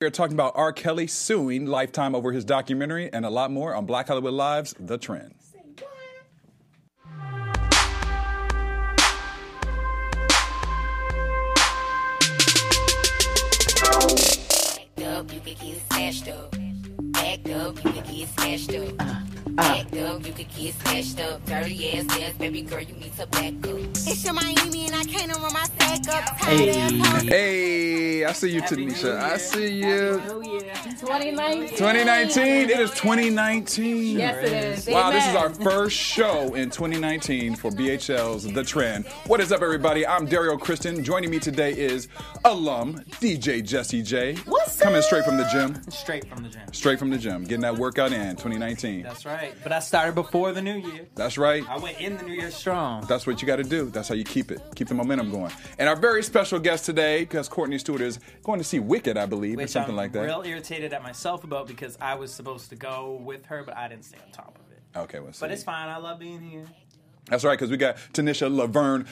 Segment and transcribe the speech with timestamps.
[0.00, 0.72] We're talking about R.
[0.72, 4.96] Kelly suing Lifetime over his documentary and a lot more on Black Hollywood Live's The
[4.96, 5.34] Trend.
[15.04, 16.54] Up, you could get smashed up.
[17.10, 19.47] Backed up, you could get smashed up.
[19.56, 19.62] Uh.
[19.62, 21.44] Backed up, you could get smashed up.
[21.46, 23.78] Dirty ass ass, baby girl, you need to back up.
[24.06, 26.38] It's your Miami and I can't run my stack up.
[26.38, 26.92] Tired ass
[27.22, 27.26] hoe.
[27.26, 29.18] Hey, I see you, Tanisha.
[29.18, 30.22] I see you.
[30.28, 30.74] Oh yeah.
[31.00, 31.68] 2019.
[31.70, 32.70] 2019.
[32.70, 34.18] It is 2019.
[34.18, 34.86] Yes, it is.
[34.88, 39.06] Wow, this is our first show in 2019 for BHL's The Trend.
[39.26, 40.06] What is up, everybody?
[40.06, 41.04] I'm Dario Kristen.
[41.04, 42.08] Joining me today is
[42.44, 44.34] alum DJ Jesse J.
[44.46, 45.04] What's Coming up?
[45.04, 45.80] straight from the gym.
[45.90, 46.62] Straight from the gym.
[46.72, 47.44] Straight from the gym.
[47.44, 49.02] Getting that workout in 2019.
[49.02, 49.47] That's right.
[49.62, 51.06] But I started before the new year.
[51.14, 51.62] That's right.
[51.68, 53.04] I went in the new year strong.
[53.06, 53.86] That's what you got to do.
[53.90, 54.60] That's how you keep it.
[54.74, 55.52] Keep the momentum going.
[55.78, 59.26] And our very special guest today, because Courtney Stewart is going to see Wicked, I
[59.26, 60.24] believe, or something I'm like that.
[60.24, 63.88] real irritated at myself about because I was supposed to go with her, but I
[63.88, 64.98] didn't stay on top of it.
[64.98, 65.88] Okay, well, But it's fine.
[65.88, 66.66] I love being here.
[67.26, 69.06] That's right, because we got Tanisha Laverne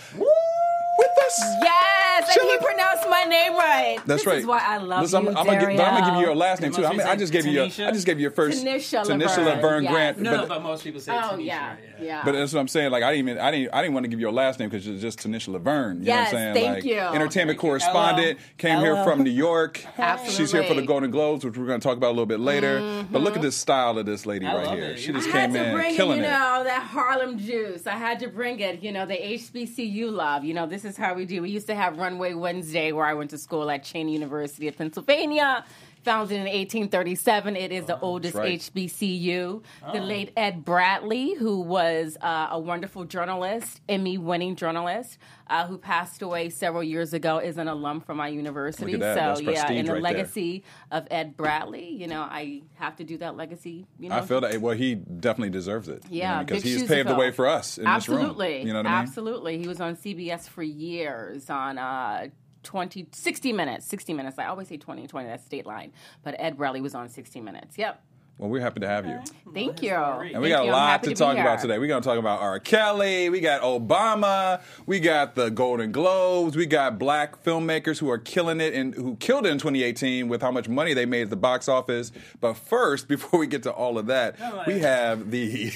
[0.98, 1.40] with us.
[1.62, 3.98] Yes, and he pronounced my name right.
[4.06, 4.38] That's this right.
[4.38, 6.26] is why I love Listen, you, I'm, I'm gonna give, but I'm gonna give you
[6.26, 6.84] your last name too.
[6.86, 7.88] I, mean, I just gave you your, Tanisha?
[7.88, 9.92] I just gave you your first Tanisha Tanisha Laverne, Laverne yes.
[9.92, 10.18] Grant.
[10.18, 11.78] No, but, no, but most people say Oh Tanisha, yeah, right?
[12.00, 12.22] yeah.
[12.24, 12.90] but that's what I'm saying.
[12.90, 14.68] Like I didn't even, I didn't, I didn't want to give you your last name
[14.68, 16.00] because it's just Tanisha Laverne.
[16.00, 16.66] You Yes, know what I'm saying?
[16.66, 16.98] thank like, you.
[16.98, 17.54] Entertainment Thank you.
[17.56, 19.84] correspondent came here from New York.
[19.98, 20.36] Absolutely.
[20.36, 22.40] She's here for the Golden Globes, which we're going to talk about a little bit
[22.40, 22.80] later.
[22.80, 23.12] Mm-hmm.
[23.12, 24.84] But look at this style of this lady I right here.
[24.90, 24.98] it.
[24.98, 27.86] She just I had came to in bring it, you know, that Harlem juice.
[27.86, 30.44] I had to bring it, you know, the HBCU love.
[30.44, 31.42] You know, this is how we do.
[31.42, 34.76] We used to have Runway Wednesday where I went to school at Cheyney University of
[34.78, 35.64] Pennsylvania.
[36.06, 37.56] Founded in 1837.
[37.56, 38.60] It is the oldest right.
[38.60, 39.60] HBCU.
[39.92, 45.78] The late Ed Bradley, who was uh, a wonderful journalist, Emmy winning journalist, uh, who
[45.78, 48.92] passed away several years ago, is an alum from my university.
[48.92, 49.38] Look at that.
[49.38, 50.12] So, That's yeah, in the right there.
[50.12, 53.88] legacy of Ed Bradley, you know, I have to do that legacy.
[53.98, 54.60] You know, I feel that.
[54.60, 56.04] Well, he definitely deserves it.
[56.08, 58.46] you Yeah, know, because big he's paved the way for us in Absolutely.
[58.46, 58.66] this room.
[58.68, 59.08] You know what I mean?
[59.08, 59.58] Absolutely.
[59.58, 62.28] He was on CBS for years on uh
[62.66, 63.86] 20 60 minutes.
[63.86, 64.38] 60 minutes.
[64.38, 65.92] I always say 20 20 that's state line.
[66.22, 67.78] But Ed Bradley was on 60 minutes.
[67.78, 68.02] Yep.
[68.38, 69.18] Well, we're happy to have you.
[69.54, 69.94] Thank you.
[69.94, 71.78] And we got a lot to talk about today.
[71.78, 72.60] We're going to talk about R.
[72.60, 73.30] Kelly.
[73.30, 74.60] We got Obama.
[74.84, 76.54] We got the Golden Globes.
[76.54, 80.42] We got black filmmakers who are killing it and who killed it in 2018 with
[80.42, 82.12] how much money they made at the box office.
[82.38, 85.72] But first, before we get to all of that, we have the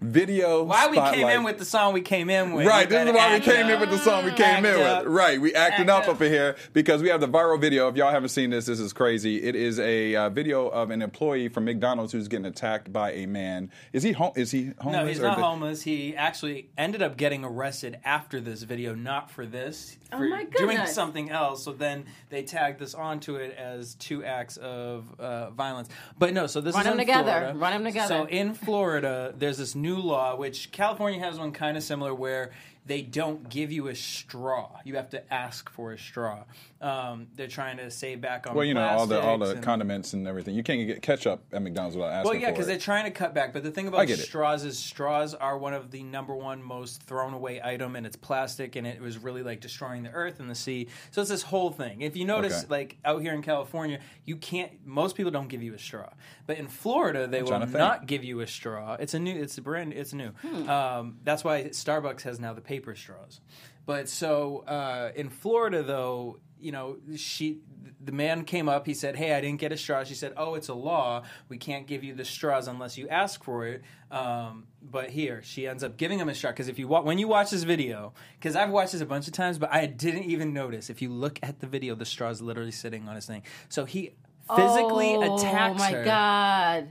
[0.00, 0.62] video.
[0.64, 2.66] Why we came in with the song we came in with.
[2.66, 4.66] Right, We this is why we act came in with the song we came Act
[4.66, 5.04] in up.
[5.04, 5.12] with.
[5.12, 6.14] Right, we acting Act up up.
[6.16, 7.88] up in here because we have the viral video.
[7.88, 9.42] If y'all haven't seen this, this is crazy.
[9.42, 13.26] It is a uh, video of an employee from McDonald's who's getting attacked by a
[13.26, 13.70] man.
[13.92, 14.32] Is he home?
[14.36, 15.00] Is he homeless?
[15.02, 15.82] No, he's or not the- homeless.
[15.82, 20.44] He actually ended up getting arrested after this video, not for this, Oh for my
[20.44, 21.64] doing something else.
[21.64, 25.88] So then they tagged this onto it as two acts of uh, violence.
[26.18, 27.30] But no, so this Run is them in together.
[27.32, 27.58] Florida.
[27.58, 28.08] Run 'em together.
[28.08, 32.52] So in Florida, there's this new law, which California has one kind of similar, where
[32.84, 34.80] they don't give you a straw.
[34.84, 36.44] You have to ask for a straw.
[36.80, 39.62] Um, they're trying to save back on Well, you know all the all the and-
[39.62, 40.56] condiments and everything.
[40.56, 43.34] You can't get ketchup at McDonald's without asking well, yeah, because they're trying to cut
[43.34, 43.52] back.
[43.52, 47.34] But the thing about straws is straws are one of the number one most thrown
[47.34, 50.54] away item, and it's plastic, and it was really like destroying the earth and the
[50.56, 50.88] sea.
[51.12, 52.00] So it's this whole thing.
[52.00, 52.66] If you notice, Okay.
[52.68, 54.72] like out here in California, you can't.
[54.84, 56.08] Most people don't give you a straw,
[56.48, 58.96] but in Florida, they will to not give you a straw.
[58.98, 59.40] It's a new.
[59.40, 59.92] It's a brand.
[59.92, 60.32] It's new.
[60.68, 63.40] Um, that's why Starbucks has now the paper straws.
[63.84, 67.58] But so uh, in Florida, though, you know, she
[68.02, 68.86] the man came up.
[68.86, 71.24] He said, "Hey, I didn't get a straw." She said, "Oh, it's a law.
[71.50, 75.66] We can't give you the straws unless you ask for it." Um, but here, she
[75.66, 78.14] ends up giving him a straw because if you wa- when you watch this video,
[78.38, 80.88] because I've watched this a bunch of times, but I didn't even notice.
[80.88, 83.42] If you look at the video, the straw is literally sitting on his thing.
[83.68, 84.14] So he
[84.56, 86.88] physically oh, attacks my her, God.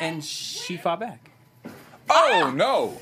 [0.00, 1.30] and she fought back.
[2.08, 2.98] oh no!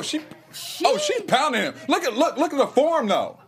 [0.00, 0.18] Oh she,
[0.82, 1.74] oh she's pounding him.
[1.86, 3.38] Look at look look at the form though.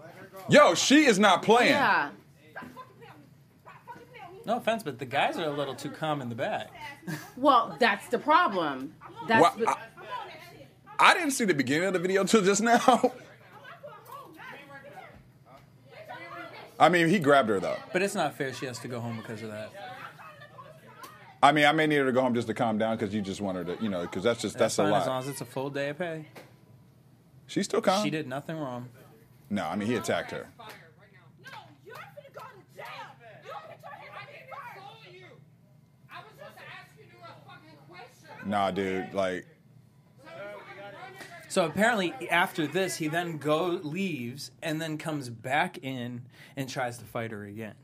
[0.50, 1.70] Yo, she is not playing.
[1.72, 2.10] Yeah.
[4.44, 6.70] No offense, but the guys are a little too calm in the back.
[7.38, 8.92] Well, that's the problem.
[9.26, 9.76] That's Well, the- I,
[10.98, 13.12] I didn't see the beginning of the video till just now.
[16.78, 17.78] I mean, he grabbed her though.
[17.94, 18.52] But it's not fair.
[18.52, 19.70] She has to go home because of that.
[21.42, 23.20] I mean, I may need her to go home just to calm down because you
[23.20, 25.28] just want her to, you know, because that's just that's, fine a as long as
[25.28, 26.26] it's a full day of pay.
[27.48, 28.04] She's still calm.
[28.04, 28.88] She did nothing wrong.
[29.50, 30.46] No, I mean he attacked her.
[30.58, 30.64] No,
[31.84, 32.86] you're finna go to jail.
[33.44, 35.40] You don't get your hands on me first.
[36.10, 38.48] I was just asking you a fucking question.
[38.48, 39.44] Nah, dude, like
[41.48, 46.22] So apparently, after this, he then go leaves and then comes back in
[46.56, 47.74] and tries to fight her again.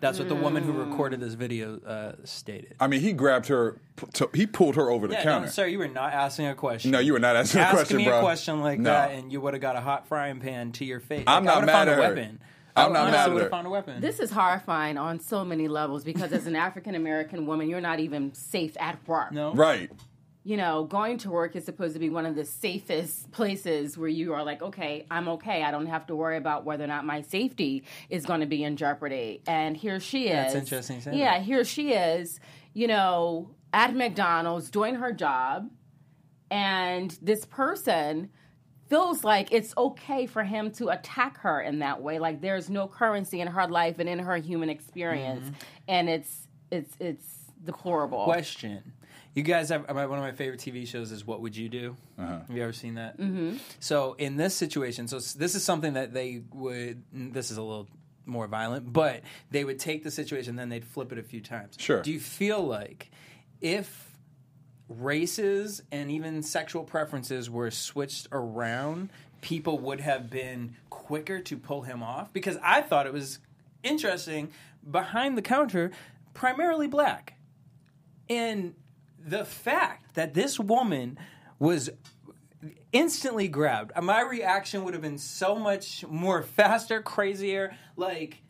[0.00, 2.74] That's what the woman who recorded this video uh, stated.
[2.78, 3.80] I mean, he grabbed her.
[3.96, 5.46] p- to- He pulled her over the Yeah, counter.
[5.46, 6.90] no, sir, you were not asking a question.
[6.90, 7.78] No, you were not asking a question.
[7.78, 8.18] Ask question, me bro.
[8.18, 8.90] a question like No.
[8.90, 11.24] that, and you would have got a hot frying pan to your face.
[11.26, 12.08] I'm Like, I not would've mad found at a her.
[12.14, 12.40] weapon.
[12.78, 13.42] I'm not mad at would her.
[13.44, 14.00] have found a weapon.
[14.02, 18.00] This is horrifying on so many levels because as an African American woman, you're not
[18.00, 19.32] even safe at work.
[19.32, 19.90] no, Right.
[20.46, 24.08] You know, going to work is supposed to be one of the safest places where
[24.08, 25.64] you are like, okay, I'm okay.
[25.64, 28.62] I don't have to worry about whether or not my safety is going to be
[28.62, 29.42] in jeopardy.
[29.48, 30.52] And here she is.
[30.52, 31.42] That's interesting Yeah, that.
[31.42, 32.38] here she is,
[32.74, 35.68] you know, at McDonald's doing her job.
[36.48, 38.30] And this person
[38.88, 42.20] feels like it's okay for him to attack her in that way.
[42.20, 45.44] Like there's no currency in her life and in her human experience.
[45.44, 45.54] Mm-hmm.
[45.88, 48.24] And it's it's it's deplorable.
[48.24, 48.92] Question.
[49.34, 51.96] You guys have my- one of my favorite TV shows is What Would You Do?
[52.18, 52.38] Uh-huh.
[52.46, 53.18] Have you ever seen that?
[53.18, 53.56] Mm-hmm.
[53.80, 57.02] So in this situation, so this is something that they would.
[57.12, 57.88] This is a little
[58.24, 59.20] more violent, but
[59.50, 61.76] they would take the situation, then they'd flip it a few times.
[61.78, 62.02] Sure.
[62.02, 63.10] Do you feel like
[63.60, 64.16] if
[64.88, 69.10] races and even sexual preferences were switched around,
[69.40, 72.32] people would have been quicker to pull him off?
[72.32, 73.38] Because I thought it was
[73.82, 74.50] interesting
[74.88, 75.90] behind the counter,
[76.34, 77.34] primarily black.
[78.28, 78.74] And
[79.18, 81.18] the fact that this woman
[81.58, 81.90] was
[82.92, 88.42] instantly grabbed, uh, my reaction would have been so much more faster, crazier, like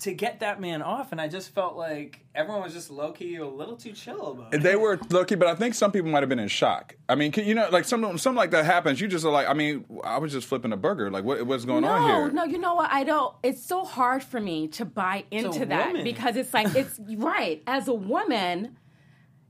[0.00, 1.12] to get that man off.
[1.12, 4.52] And I just felt like everyone was just low key a little too chill about
[4.52, 4.62] it.
[4.62, 6.96] They were lucky, but I think some people might have been in shock.
[7.08, 9.00] I mean, can- you know, like something, something like that happens.
[9.00, 11.10] You just are like, I mean, I was just flipping a burger.
[11.10, 12.32] Like, what, what's going no, on here?
[12.32, 12.90] No, you know what?
[12.90, 13.34] I don't.
[13.42, 16.04] It's so hard for me to buy into that woman.
[16.04, 17.62] because it's like it's right.
[17.66, 18.76] As a woman,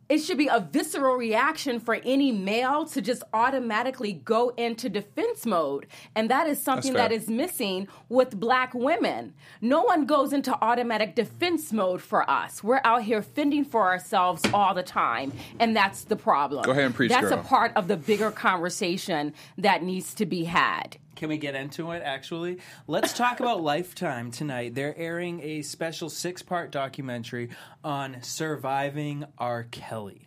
[0.08, 5.46] it should be a visceral reaction for any male to just automatically go into defense
[5.46, 9.34] mode, and that is something that is missing with black women.
[9.60, 12.62] No one goes into automatic defense mode for us.
[12.62, 16.64] We're out here fending for ourselves all the time, and that's the problem.
[16.64, 17.40] Go ahead and preach, That's girl.
[17.40, 20.98] a part of the bigger conversation that needs to be had.
[21.16, 22.58] Can we get into it, actually?
[22.86, 24.74] Let's talk about Lifetime tonight.
[24.74, 27.50] They're airing a special six part documentary
[27.82, 29.64] on surviving R.
[29.70, 30.22] Kelly.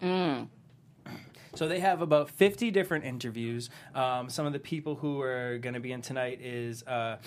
[1.55, 3.69] So they have about 50 different interviews.
[3.95, 7.17] Um, some of the people who are going to be in tonight is uh,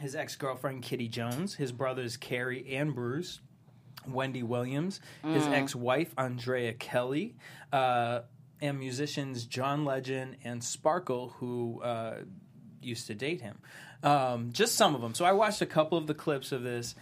[0.00, 3.40] his ex girlfriend, Kitti Jones, his brothers, Carey and Bruce.
[4.04, 7.36] Wendy Williams, his ex wife, Andrea Kelly,
[7.72, 8.22] uh,
[8.60, 12.22] and musicians John Legend and Sparkle, who uh,
[12.84, 13.58] used to date him.
[14.02, 15.14] Um, just some of them.
[15.14, 16.94] So I watched a couple of the clips of this,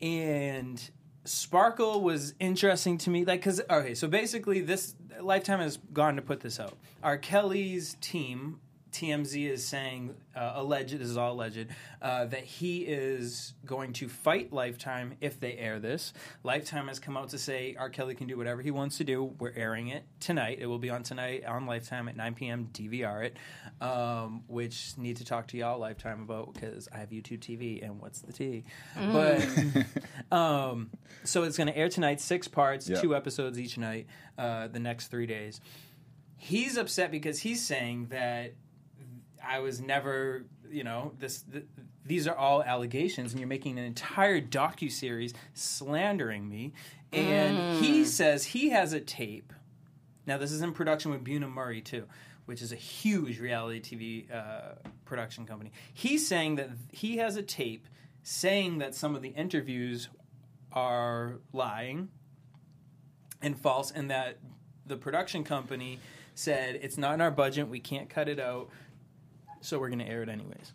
[0.00, 0.82] and
[1.24, 3.24] Sparkle was interesting to me.
[3.24, 6.76] Like, because, okay, so basically, this Lifetime has gone to put this out.
[7.02, 7.18] R.
[7.18, 8.60] Kelly's team.
[8.98, 11.68] TMZ is saying, uh, alleged, this is all alleged,
[12.02, 16.12] uh, that he is going to fight Lifetime if they air this.
[16.42, 17.90] Lifetime has come out to say R.
[17.90, 19.22] Kelly can do whatever he wants to do.
[19.38, 20.58] We're airing it tonight.
[20.60, 22.68] It will be on tonight on Lifetime at 9 p.m.
[22.72, 23.36] DVR it,
[23.80, 28.00] um, which need to talk to y'all Lifetime about because I have YouTube TV and
[28.00, 28.64] what's the T.
[28.96, 29.46] But
[30.36, 30.90] um,
[31.22, 33.02] so it's going to air tonight, six parts, Yep.
[33.02, 34.06] two episodes each night,
[34.36, 35.60] uh, the next three days.
[36.36, 38.54] He's upset because he's saying that
[39.48, 41.42] I was never, you know, this.
[41.50, 41.64] Th-
[42.04, 46.72] these are all allegations, and you're making an entire docu series slandering me.
[47.12, 49.52] And he says he has a tape.
[50.26, 52.04] Now, this is in production with Bunim Murray too,
[52.44, 54.74] which is a huge reality TV uh,
[55.04, 55.72] production company.
[55.92, 57.86] He's saying that he has a tape
[58.22, 60.08] saying that some of the interviews
[60.72, 62.10] are lying
[63.40, 64.38] and false, and that
[64.86, 65.98] the production company
[66.34, 68.68] said it's not in our budget, we can't cut it out,
[69.60, 70.72] so we're going to air it anyways.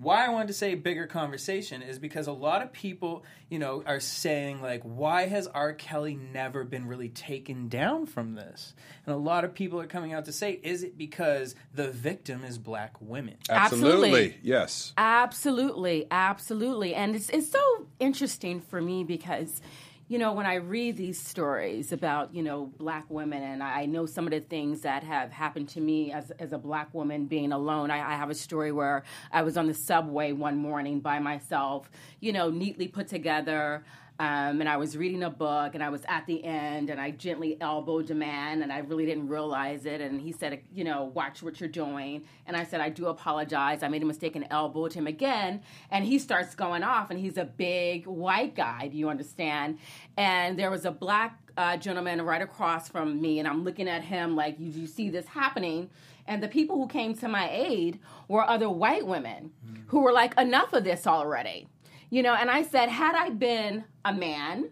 [0.00, 3.82] Why I wanted to say bigger conversation is because a lot of people, you know,
[3.84, 5.72] are saying like, why has R.
[5.72, 8.74] Kelly never been really taken down from this?
[9.04, 12.44] And a lot of people are coming out to say, is it because the victim
[12.44, 13.38] is black women?
[13.50, 14.08] Absolutely.
[14.10, 14.38] Absolutely.
[14.40, 14.92] Yes.
[14.96, 16.94] Absolutely, absolutely.
[16.94, 19.60] And it's it's so interesting for me because
[20.08, 24.06] you know, when I read these stories about, you know, black women, and I know
[24.06, 27.52] some of the things that have happened to me as, as a black woman being
[27.52, 27.90] alone.
[27.90, 31.90] I, I have a story where I was on the subway one morning by myself,
[32.20, 33.84] you know, neatly put together.
[34.20, 37.12] Um, and I was reading a book, and I was at the end, and I
[37.12, 40.00] gently elbowed a man, and I really didn't realize it.
[40.00, 43.84] And he said, "You know, watch what you're doing." And I said, "I do apologize.
[43.84, 47.36] I made a mistake and elbowed him again." And he starts going off, and he's
[47.36, 48.88] a big white guy.
[48.88, 49.78] Do you understand?
[50.16, 54.02] And there was a black uh, gentleman right across from me, and I'm looking at
[54.02, 55.90] him like, "You, you see this happening?"
[56.26, 59.52] And the people who came to my aid were other white women
[59.86, 61.68] who were like, "Enough of this already."
[62.10, 64.70] You know, and I said, had I been a man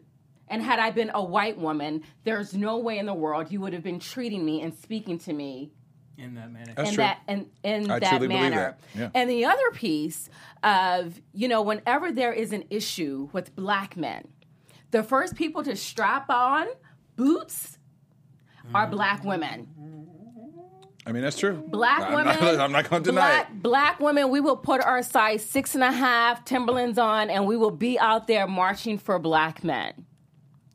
[0.49, 3.73] and had I been a white woman, there's no way in the world you would
[3.73, 5.73] have been treating me and speaking to me
[6.19, 6.73] in that manner.
[6.75, 7.05] That's in true.
[7.05, 8.77] that in, in I that truly believe manner.
[8.95, 9.11] that, yeah.
[9.15, 10.31] And the other piece
[10.63, 14.29] of, you know, whenever there is an issue with black men,
[14.93, 16.67] the first people to strap on
[17.17, 17.79] boots
[18.73, 18.95] are mm-hmm.
[18.95, 19.69] black women.
[21.07, 21.55] I mean, that's true.
[21.69, 22.41] Black I'm women.
[22.41, 23.63] Not, I'm not going to deny black, it.
[23.63, 27.57] Black women, we will put our size six and a half Timberlands on, and we
[27.57, 30.05] will be out there marching for black men.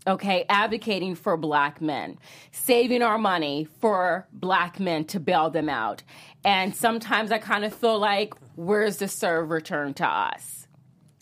[0.08, 2.18] Okay, advocating for black men,
[2.52, 6.02] saving our money for black men to bail them out.
[6.44, 10.66] And sometimes I kind of feel like, where's the serve return to us?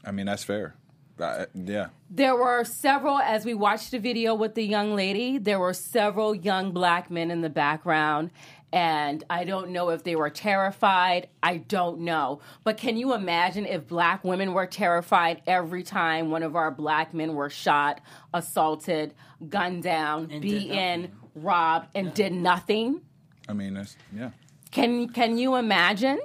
[0.06, 0.76] I mean, that's fair.
[1.20, 1.88] Uh, yeah.
[2.10, 6.34] There were several, as we watched the video with the young lady, there were several
[6.34, 8.32] young black men in the background.
[8.72, 11.28] And I don't know if they were terrified.
[11.42, 12.42] I don't know.
[12.64, 17.14] But can you imagine if black women were terrified every time one of our black
[17.14, 18.02] men were shot,
[18.34, 19.16] assaulted,
[19.48, 23.02] gunned down, And beaten, robbed, and did nothing?
[23.48, 24.30] I mean, that's, yeah.
[24.72, 26.20] Can can you imagine?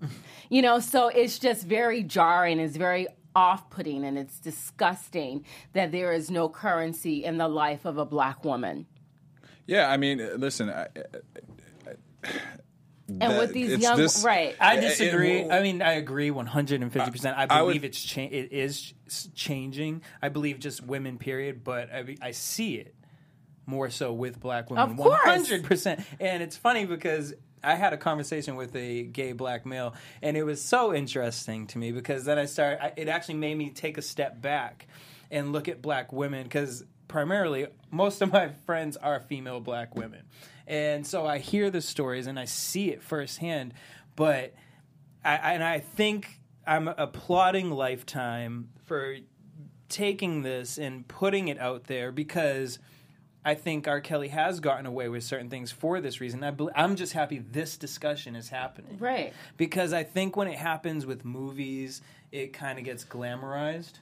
[0.50, 2.60] you know, so it's just very jarring.
[2.60, 7.96] It's very off-putting, and it's disgusting that there is no currency in the life of
[7.96, 8.86] a black woman.
[9.66, 10.68] Yeah, I mean, listen.
[10.70, 10.88] I,
[13.20, 14.54] And with these young, right?
[14.60, 15.38] I disagree.
[15.40, 17.34] it- I mean, I agree 150%.
[17.34, 18.92] I I would- believe it's cha- it is
[19.34, 20.02] changing.
[20.20, 21.64] I believe just women, period.
[21.64, 22.94] But I, I see it
[23.64, 24.90] more so with black women.
[24.90, 25.20] Of course.
[25.50, 26.04] 100%.
[26.20, 27.32] And it's funny because
[27.64, 31.78] I had a conversation with a gay black male, and it was so interesting to
[31.78, 34.86] me because then I started, I, it actually made me take a step back
[35.30, 40.22] and look at black women because primarily most of my friends are female black women.
[40.68, 43.72] And so I hear the stories and I see it firsthand,
[44.14, 44.54] but
[45.24, 49.16] I, and I think I'm applauding Lifetime for
[49.88, 52.78] taking this and putting it out there because
[53.46, 54.02] I think R.
[54.02, 56.44] Kelly has gotten away with certain things for this reason.
[56.44, 58.98] I I'm just happy this discussion is happening.
[58.98, 59.32] Right.
[59.56, 64.00] Because I think when it happens with movies, it kind of gets glamorized.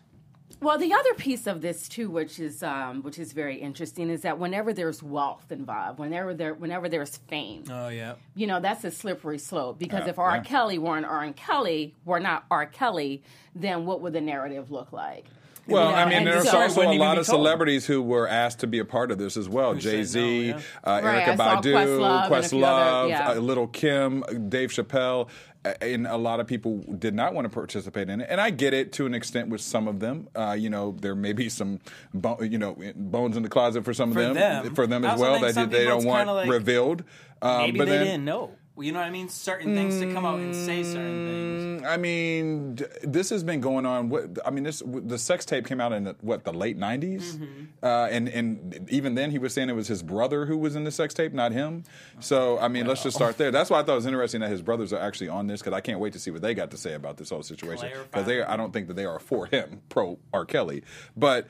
[0.60, 4.22] Well, the other piece of this too, which is um, which is very interesting, is
[4.22, 8.14] that whenever there's wealth involved, whenever there whenever there's fame, Oh, yeah.
[8.34, 9.78] you know that's a slippery slope.
[9.78, 10.36] Because Yeah, if R.
[10.36, 10.42] yeah.
[10.42, 11.30] Kelly weren't R.
[11.32, 12.64] Kelly, were not R.
[12.66, 13.22] Kelly,
[13.54, 15.26] then what would the narrative look like?
[15.68, 18.28] Well, You know, I mean, and there's so- also a lot of celebrities who were
[18.28, 19.74] asked to be a part of this as well.
[19.74, 23.30] Jay Z, no, uh, Right, Erykah I Badu, Questlove and a other- yeah.
[23.30, 25.28] uh, Lil' Kim, Dave Chappelle.
[25.70, 28.50] Uh, And a lot of people did not want to participate in it, and I
[28.50, 30.28] get it to an extent with some of them.
[30.34, 31.80] Uh, you know, there may be some,
[32.14, 34.74] bo- you know, bones in the closet for some For of them, them.
[34.74, 37.04] for them as well that they don't want like- revealed.
[37.42, 38.52] Um, Maybe but they then, didn't know.
[38.78, 39.28] You know what I mean?
[39.30, 41.82] Certain things to come out and say certain things.
[41.82, 44.10] Mm, I mean, d- this has been going on.
[44.10, 47.22] What I mean, this the sex tape came out in the, what the late 90s
[47.36, 47.64] Mm-hmm.
[47.82, 50.84] uh, and and even then he was saying it was his brother who was in
[50.84, 51.84] the sex tape, not him.
[52.20, 53.50] So I mean, let's just start there.
[53.50, 55.72] That's why I thought it was interesting that his brothers are actually on this because
[55.72, 58.26] I can't wait to see what they got to say about this whole situation because
[58.26, 60.44] they I don't think that they are for him, pro R.
[60.44, 60.82] Kelly,
[61.16, 61.46] but.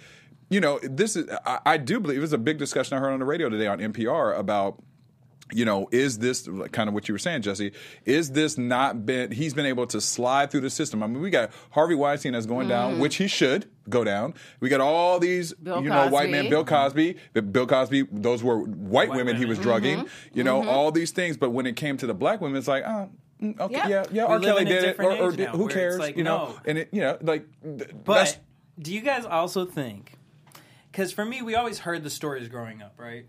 [0.49, 1.29] You know, this is.
[1.45, 3.67] I, I do believe it was a big discussion I heard on the radio today
[3.67, 4.81] on NPR about
[5.53, 7.73] you know, is this kind of what you were saying, Jesse?
[8.05, 9.31] Is this not been?
[9.31, 11.03] He's been able to slide through the system.
[11.03, 13.01] I mean, we got Harvey Weinstein that's going down, mm-hmm.
[13.01, 14.35] which he should go down.
[14.61, 16.31] We got all these, Bill you know, white Cosby.
[16.33, 18.09] men, Bill Cosby, Bill Cosby.
[18.11, 19.99] Those were white, women, he was drugging.
[20.01, 20.39] Mm-hmm.
[20.39, 20.69] You know, mm-hmm.
[20.69, 21.37] all these things.
[21.37, 23.11] But when it came to the black women, it's like, oh.
[23.41, 23.89] mm, Okay, Yeah.
[23.89, 24.25] yeah, yeah.
[24.25, 24.41] R.
[24.41, 25.99] Kelly did it, or, or now who cares?
[25.99, 26.61] like, you know, no.
[26.65, 28.39] and it, you know, like, But that's-
[28.79, 30.15] do you guys also think?
[30.91, 33.27] Because for me, we always heard the stories growing up, right?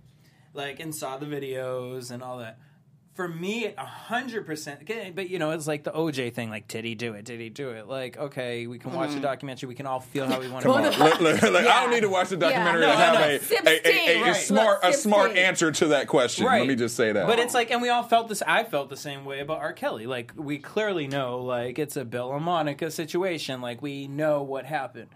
[0.58, 2.58] Like and saw the videos and all that.
[3.14, 4.82] For me, a hundred percent.
[4.84, 6.52] okay, But you know, it's like the OJ thing.
[6.52, 7.26] Like, did he do it?
[7.26, 7.88] Did he do it?
[7.88, 9.24] Like, okay, we can watch the mm-hmm.
[9.24, 9.70] documentary.
[9.70, 10.70] We can all feel how we want to.
[10.70, 11.04] Well, feel.
[11.04, 11.82] Look, look, look, I Yeah.
[11.82, 13.36] don't need to watch the documentary Yeah, to no, have no.
[13.36, 14.36] a, Sip a, a, tea, a, right.
[14.36, 15.40] smart a Look, sip smart tea.
[15.40, 16.46] answer to that question.
[16.46, 16.60] Right.
[16.60, 17.26] Let me just say that.
[17.26, 18.44] But it's like, and we all felt this.
[18.46, 19.74] I felt the same way about R.
[19.74, 20.06] Kelly.
[20.06, 23.62] Like, we clearly know, like, it's a Bill and Monica situation.
[23.62, 25.10] Like, we know what happened.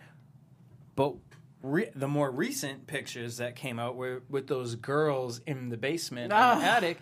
[0.96, 1.16] But
[1.62, 6.25] re- the more recent pictures that came out were with those girls in the basement,
[6.25, 6.62] in the ah.
[6.62, 7.00] attic.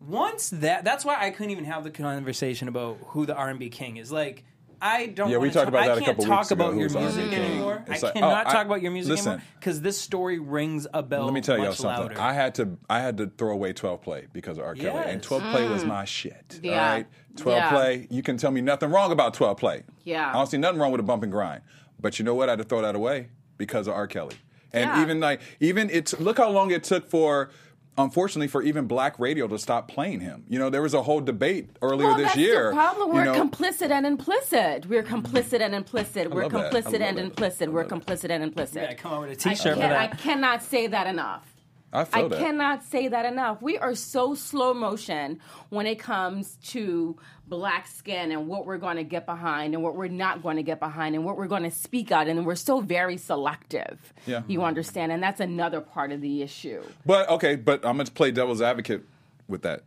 [0.00, 3.58] Once that, that's why I couldn't even have the conversation about who the R and
[3.58, 4.10] B king is.
[4.10, 4.44] Like,
[4.80, 5.30] I don't.
[5.30, 6.80] Yeah, we talked talk- about that I a can't couple talk weeks ago, about who
[6.80, 7.02] your was R.
[7.02, 7.84] music anymore.
[7.86, 9.32] It's I cannot oh, I- talk about your music listen.
[9.34, 11.24] anymore because this story rings a bell.
[11.24, 12.08] Let me tell y'all something.
[12.08, 12.20] louder.
[12.20, 14.74] I had to I had to throw away 12 play because of R.
[14.74, 15.04] Kelly.
[15.04, 15.24] And Yes.
[15.24, 15.88] 12 play was mm.
[15.88, 16.58] my shit.
[16.64, 16.72] Yeah.
[16.72, 17.06] All right?
[17.36, 17.70] 12 Yeah.
[17.70, 19.84] play, you can tell me nothing wrong about 12 play.
[20.02, 20.28] Yeah.
[20.28, 21.62] I don't see nothing wrong with a bump and grind.
[22.02, 22.48] But you know what?
[22.48, 24.06] I had to throw that away because of R.
[24.06, 24.36] Kelly.
[24.72, 25.02] And Yeah.
[25.02, 27.50] even like even it's look how long it took for
[27.98, 30.44] unfortunately for even black radio to stop playing him.
[30.48, 32.70] You know, there was a whole debate earlier well, this that's year.
[32.70, 33.08] The problem.
[33.10, 34.86] you We're know, complicit and implicit.
[34.86, 36.30] We're complicit and implicit.
[36.30, 36.74] We're love that.
[36.74, 37.70] I complicit and implicit.
[37.70, 38.82] We're complicit and implicit.
[38.82, 41.51] yeah, come on with a I, T-shirt for can't- I cannot say that enough.
[41.92, 43.60] I I cannot say that enough.
[43.60, 48.96] We are so slow motion when it comes to black skin and what we're going
[48.96, 51.64] to get behind and what we're not going to get behind and what we're going
[51.64, 54.12] to speak out and we're so very selective.
[54.26, 54.42] Yeah.
[54.46, 55.12] You understand?
[55.12, 56.82] And that's another part of the issue.
[57.04, 59.02] But okay, but I'm gonna play devil's advocate
[59.48, 59.82] with that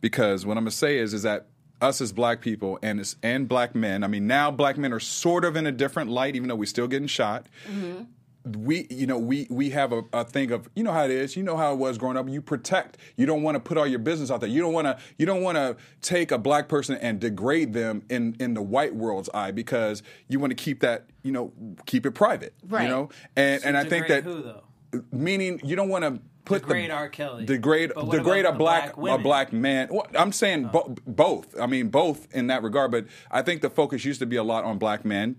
[0.00, 1.46] because what I'm gonna say is is that
[1.80, 4.04] us as black people and as, and black men.
[4.04, 6.66] I mean, now black men are sort of in a different light, even though we're
[6.66, 7.46] still getting shot.
[7.68, 8.04] Mm-hmm.
[8.44, 11.34] We, you know, we we have a, a thing of, you know how it is,
[11.34, 12.28] you know how it was growing up.
[12.28, 12.98] You protect.
[13.16, 14.50] You don't want to put all your business out there.
[14.50, 14.98] You don't want to.
[15.18, 18.94] You don't want to take a black person and degrade them in in the white
[18.94, 21.52] world's eye because you want to keep that, you know,
[21.86, 22.52] keep it private.
[22.68, 22.82] Right.
[22.82, 24.64] You know, and and I think that who though?
[25.10, 27.08] meaning you don't want to put Degrade the, R.
[27.08, 27.46] Kelly.
[27.46, 29.88] degrade But what degrade a the black, black a black man.
[29.90, 31.58] Well, I'm saying bo- both.
[31.58, 32.90] I mean both in that regard.
[32.90, 35.36] But I think the focus used to be a lot on black men.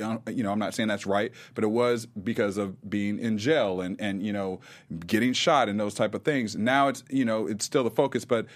[0.00, 3.38] Uh, You know, I'm not saying that's right, but it was because of being in
[3.38, 4.60] jail and and you know
[5.06, 6.56] getting shot and those type of things.
[6.56, 8.46] Now it's you know it's still the focus, but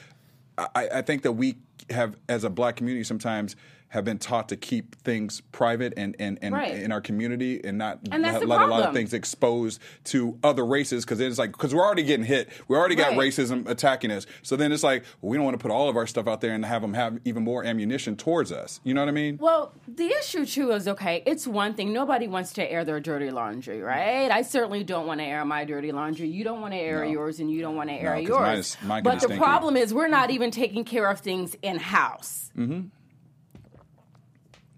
[0.59, 1.57] I, I think that we
[1.91, 3.57] have as a black community sometimes.
[3.91, 6.75] Have been taught to keep things private and, and, and Right.
[6.75, 10.65] in our community and not And let, let a lot of things exposed to other
[10.65, 13.19] races because it's like because we're already getting hit we already got Right.
[13.33, 15.97] racism attacking us so then it's like well, we don't want to put all of
[15.97, 19.03] our stuff out there and have them have even more ammunition towards us you know
[19.03, 21.23] what i mean Well, the issue too is okay.
[21.27, 21.93] It's one thing.
[21.93, 24.31] Nobody wants to air their dirty laundry, right?
[24.31, 26.29] I certainly don't want to air my dirty laundry.
[26.29, 27.11] You don't want to air No.
[27.11, 28.59] yours, and you don't want to air 'cause yours.
[28.59, 29.37] is- but the stinky.
[29.39, 32.51] problem is, we're not even taking care of things in house.
[32.57, 32.89] Mm-hmm.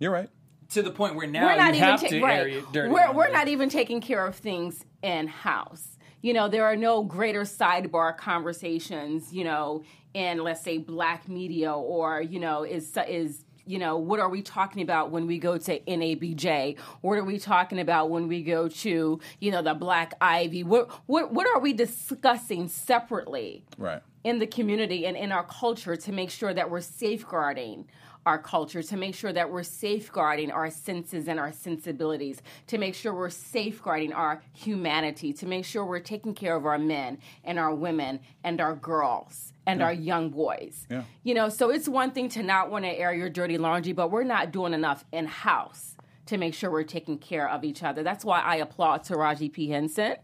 [0.02, 0.28] You're right
[0.70, 2.38] To the point where now we're not you even have ta- to right.
[2.38, 5.96] air dirty we're, we're not even taking care of things in house.
[6.22, 9.32] You know, there are no greater sidebar conversations.
[9.32, 9.82] You know,
[10.14, 14.42] in let's say black media or you know is is you know what are we
[14.42, 16.78] talking about when we go to NABJ?
[17.00, 20.64] What are we talking about when we go to you know the Black Ivy?
[20.64, 23.64] What what what are we discussing separately?
[23.78, 27.88] right in the community and in our culture to make sure that we're safeguarding
[28.24, 32.94] our culture, to make sure that we're safeguarding our senses and our sensibilities, to make
[32.94, 37.58] sure we're safeguarding our humanity, to make sure we're taking care of our men and
[37.58, 40.86] our women and our girls and our young boys.
[40.90, 41.04] Yeah.
[41.22, 44.10] You know, so it's one thing to not want to air your dirty laundry, but
[44.10, 48.02] we're not doing enough in house to make sure we're taking care of each other.
[48.02, 49.68] That's why I applaud Taraji P.
[49.70, 50.16] Henson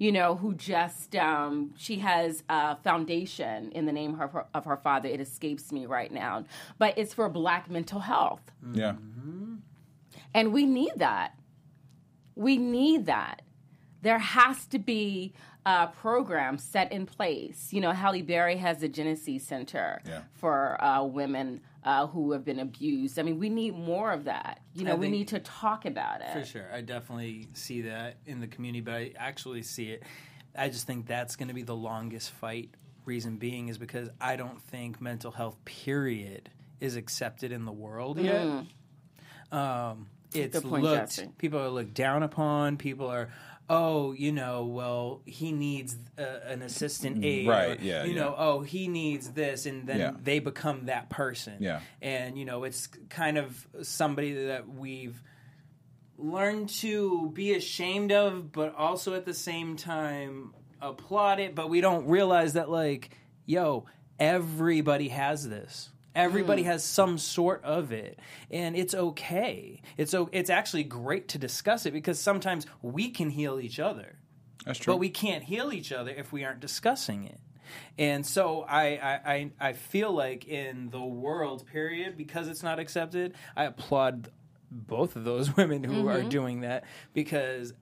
[0.00, 4.64] you know, who just um, she has a foundation in the name of her, of
[4.64, 5.08] her father.
[5.08, 6.44] It escapes me right now,
[6.78, 8.94] but it's for Black mental health, yeah
[10.34, 11.34] and we need that.
[12.36, 13.42] We need that.
[14.02, 15.32] There has to be
[15.66, 17.72] a program set in place.
[17.72, 20.22] You know, Halle Berry has the Jenesse Center Yeah.
[20.34, 23.18] for uh, women uh, who have been abused.
[23.18, 24.60] I mean, we need more of that.
[24.74, 26.32] You know, we need to talk about it.
[26.32, 26.66] For sure.
[26.72, 30.02] I definitely see that in the community, but I actually see it.
[30.56, 32.70] I just think that's going to be the longest fight.
[33.06, 38.18] Reason being is because I don't think mental health, period, is accepted in the world
[38.20, 38.64] yet.
[39.50, 40.62] Um, it's Mm.
[40.62, 42.76] Good point, looked, people are looked down upon.
[42.76, 43.30] People are,
[43.70, 47.46] oh, you know, well, he needs uh, an assistant aide.
[47.46, 48.20] Right, or, yeah, You yeah.
[48.20, 49.64] know, oh, he needs this.
[49.64, 50.10] And then Yeah.
[50.20, 51.54] they become that person.
[51.60, 51.80] Yeah.
[52.02, 55.22] And, you know, it's kind of somebody that we've
[56.18, 60.52] learned to be ashamed of, but also at the same time
[60.82, 61.54] applaud it.
[61.54, 63.10] But we don't realize that, like,
[63.46, 63.86] yo,
[64.18, 65.90] everybody has this.
[66.14, 66.66] Everybody mm.
[66.66, 68.18] has some sort of it,
[68.50, 69.80] and it's okay.
[69.96, 74.16] It's it's actually great to discuss it because sometimes we can heal each other,
[74.64, 77.40] that's true but we can't heal each other if we aren't discussing it.
[77.98, 82.78] And so I, I, I, I feel like in the world, period, because it's not
[82.78, 84.30] accepted, I applaud
[84.70, 86.28] both of those women who are mm-hmm.
[86.28, 87.72] doing that because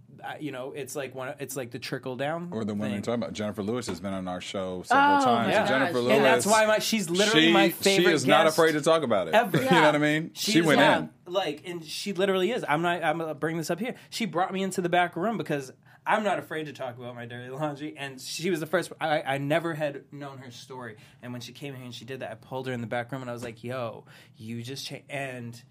[0.41, 3.23] you know it's like one it's like the trickle down or the women you're talking
[3.23, 6.13] about jennifer lewis has been on our show several Oh, times my and jennifer lewis
[6.17, 9.03] and that's why my, she's literally she, my favorite she is not afraid to talk
[9.03, 9.57] about it ever.
[9.63, 12.65] you know what i mean She she went not- in like, and she literally is.
[12.67, 13.05] I'm not.
[13.05, 13.97] I'm gonna bring this up here.
[14.09, 15.71] She brought me into the back room because
[16.07, 18.91] I'm not afraid to talk about my dirty laundry, and she was the first.
[18.99, 22.07] I, I never had known her story, and when she came in here and she
[22.07, 24.07] did that, I pulled her in the back room, and I was like, "Yo,
[24.39, 25.63] you just changed." And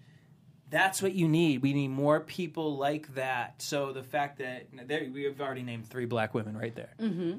[0.70, 1.62] That's what you need.
[1.62, 3.62] We need more people like that.
[3.62, 6.94] So the fact that there, we've already named three black women right there.
[7.00, 7.38] Mm-hmm.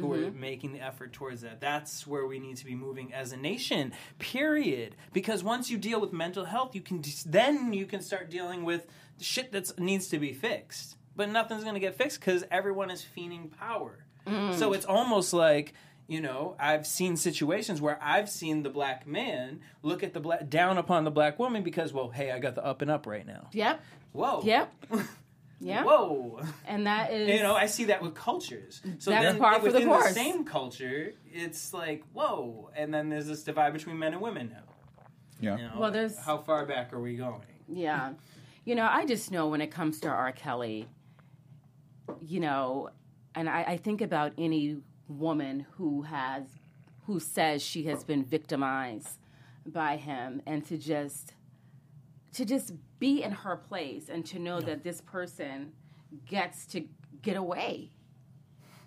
[0.00, 1.60] Who are making the effort towards that.
[1.60, 4.96] That's where we need to be moving as a nation, period.
[5.12, 8.88] Because once you deal with mental health, you can then you can start dealing with
[9.20, 10.96] shit that needs to be fixed.
[11.14, 14.04] But nothing's going to get fixed because everyone is fiending power.
[14.56, 15.74] So it's almost like
[16.06, 20.48] you know I've seen situations where I've seen the black man look at the black
[20.48, 23.26] down upon the black woman because well hey I got the up and up right
[23.26, 23.48] now.
[23.52, 23.82] Yep.
[24.12, 24.42] Whoa.
[24.44, 24.72] Yep.
[25.60, 25.86] Yep.
[25.86, 26.40] Whoa.
[26.66, 28.82] And that is You know, I see that with cultures.
[28.98, 32.70] So That's then par for the within the, same culture, it's like, whoa.
[32.76, 35.06] And then there's this divide between men and women now.
[35.40, 35.56] Yeah.
[35.56, 37.40] You know, Well, there's- how far back are we going?
[37.68, 38.12] Yeah.
[38.66, 40.32] You know, I just know when it comes to R.
[40.32, 40.86] Kelly,
[42.20, 42.90] you know,
[43.34, 46.44] and I, I think about any woman who has,
[47.06, 49.18] who says she has been victimized
[49.66, 51.34] by him and to just,
[52.32, 55.72] to just be in her place and to know that this person
[56.26, 56.84] gets to
[57.22, 57.90] get away.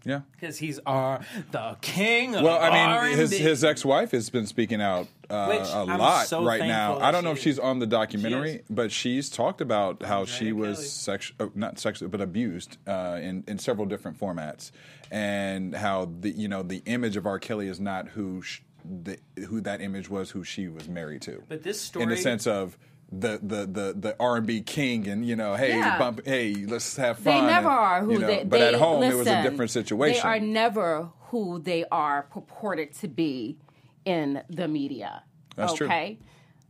[0.07, 0.21] Yeah.
[0.31, 1.19] Because he's our
[1.51, 3.15] the king of Well, I mean, R&B.
[3.15, 6.61] his his ex wife has been speaking out uh, Which a I'm lot so right
[6.61, 6.97] now.
[6.99, 8.61] I don't know if she's on the documentary, is.
[8.69, 10.87] but she's talked about how she was Kelly.
[10.87, 14.71] sex, oh, not sexually, but abused uh, in in several different formats,
[15.11, 17.39] and how the you know the image of R.
[17.39, 19.17] Kelly is not who sh- the
[19.49, 21.43] who that image was, who she was married to.
[21.49, 22.03] But this story.
[22.03, 22.77] in the sense of.
[23.11, 25.97] The the the the R and B king and you know hey Yeah.
[25.97, 27.33] bump hey let's have fun.
[27.33, 28.43] They never and, are who you know, they.
[28.43, 32.23] but they, at home it was a different situation They are never who they are
[32.23, 33.57] purported to be
[34.05, 35.23] in the media.
[35.55, 35.87] That's true.
[35.87, 36.19] okay?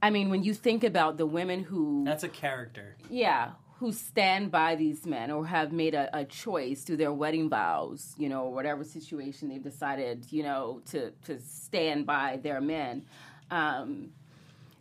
[0.01, 2.97] I mean, when you think about the women who, That's a character.
[3.09, 7.49] yeah, who stand by these men or have made a, a choice through their wedding
[7.49, 13.05] vows, you know, whatever situation they've decided, you know, to to stand by their men.
[13.51, 14.11] Um,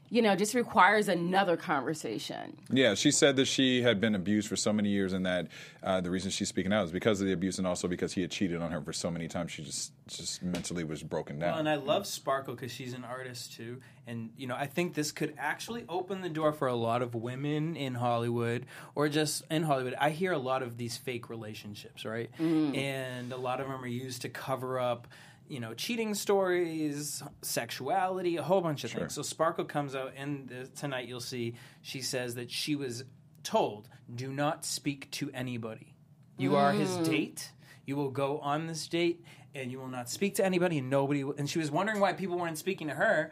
[0.09, 2.57] you know, just requires another conversation.
[2.71, 5.49] Yeah, she said that she had been abused for so many years, and that
[5.83, 8.21] uh, the reason she's speaking out is because of the abuse, and also because he
[8.21, 9.53] had cheated on her for so many times.
[9.53, 11.51] She just just mentally was broken down.
[11.51, 14.95] Well, and I love Sparkle because she's an artist too, and you know I think
[14.95, 19.43] this could actually open the door for a lot of women in Hollywood or just
[19.51, 19.95] in Hollywood.
[20.01, 22.31] I hear a lot of these fake relationships, right?
[22.39, 25.09] And a lot of them are used to cover up,
[25.49, 29.15] you know, cheating stories, sexuality, a whole bunch of things.
[29.15, 33.05] So Sparkle comes out, and uh, tonight you'll see she says that she was
[33.43, 35.95] told, "Do not speak to anybody.
[36.39, 37.53] You are his date."
[37.85, 41.23] You will go on this date and you will not speak to anybody and nobody
[41.23, 43.31] will, and she was wondering why people weren't speaking to her.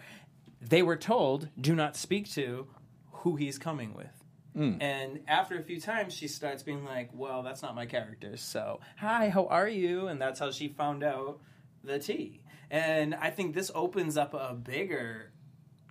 [0.61, 2.68] They were told, do not speak to
[3.11, 4.07] who he's coming with.
[4.81, 8.79] And after a few times, she starts being like, "Well, that's not my character." So,
[8.96, 10.07] hi, how are you?
[10.07, 11.40] And that's how she found out
[11.85, 12.40] the tea.
[12.70, 15.33] And I think this opens up a bigger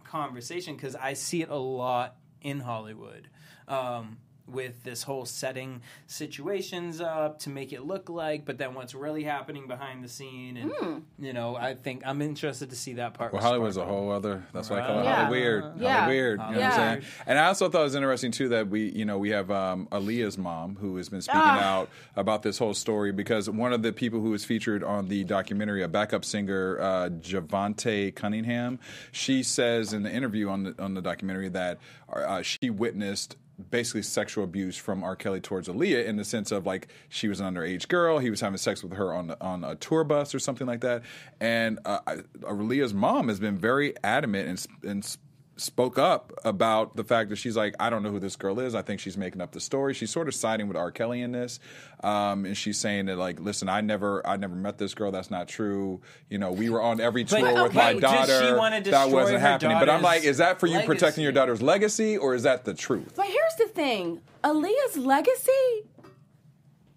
[0.04, 3.30] conversation because I see it a lot in Hollywood.
[3.68, 5.82] Um, with this whole setting
[6.18, 10.58] situations up to make it look like, but then what's really happening behind the scene,
[10.58, 13.32] and you know, I think I'm interested to see that part.
[13.32, 14.44] Well, with Hollywood's a whole other.
[14.54, 15.16] That's why I call it Yeah.
[15.26, 15.64] Holly weird.
[15.78, 16.00] Yeah.
[16.02, 16.40] Holly weird.
[16.40, 16.76] You know what I'm Yeah.
[16.76, 17.02] saying?
[17.26, 19.88] And I also thought it was interesting too that we, you know, we have um,
[19.92, 21.80] Aaliyah's mom who has been speaking Ah.
[21.80, 25.24] out about this whole story because one of the people who was featured on the
[25.24, 28.80] documentary, a backup singer, uh, Jovante Cunningham,
[29.12, 31.80] she says in the interview on the on the documentary that
[32.12, 33.38] uh, she witnessed
[33.70, 35.16] basically sexual abuse from R.
[35.16, 38.42] Kelly towards Aaliyah in the sense of like she was an underage girl, he was
[38.42, 41.04] having sex with her on on a tour bus or something like that,
[41.40, 42.00] and uh,
[42.42, 44.48] Aaliyah's mom has been very adamant
[44.84, 45.18] and and.
[45.56, 48.60] S- spoke up about the fact that she's like I don't know who this girl
[48.60, 48.76] is.
[48.76, 49.94] I think she's making up the story.
[49.94, 50.92] She's sort of siding with R.
[50.92, 51.60] Kelly in this
[52.04, 55.12] um, and she's saying that like listen I never I never met this girl.
[55.12, 56.02] That's not true.
[56.30, 58.92] You know we were on every tour But, with my okay, does she daughter.
[58.92, 59.80] that wasn't her happening.
[59.80, 62.74] But I'm like is that for you protecting your daughter's legacy or is that the
[62.74, 63.14] truth?
[63.16, 64.22] But here's the thing.
[64.44, 65.84] Aaliyah's legacy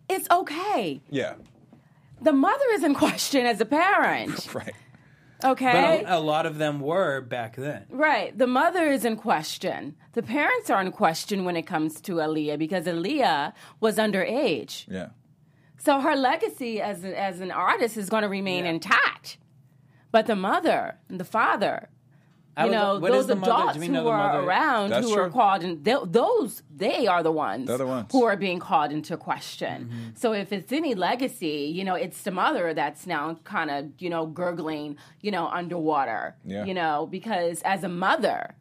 [0.09, 1.01] it's okay.
[1.11, 1.35] yeah.
[2.23, 4.49] The mother is in question as a parent.
[4.55, 4.75] right
[5.45, 6.03] Okay?
[6.05, 7.85] But a, a lot of them were back then.
[7.91, 8.37] right.
[8.37, 9.95] The mother is in question.
[10.13, 14.87] The parents are in question when it comes to Aaliyah because Aaliyah was underage.
[14.89, 15.09] yeah
[15.79, 18.71] So her legacy as, as an artist is going to remain Yeah.
[18.73, 19.37] intact.
[20.11, 21.96] But the mother and the father, I
[22.65, 23.79] you know, lo- those the mother?
[23.79, 27.33] Do adults who are around That's who are called, in, they, those they are the
[27.33, 28.11] ones, They're the ones.
[28.13, 29.85] who are being called into question.
[29.85, 30.09] Mm-hmm.
[30.17, 34.09] So if it's any legacy, you know, it's the mother that's now kind of you
[34.09, 36.37] know gurgling, you know, underwater.
[36.45, 36.65] Yeah.
[36.65, 38.55] You know, because as a mother,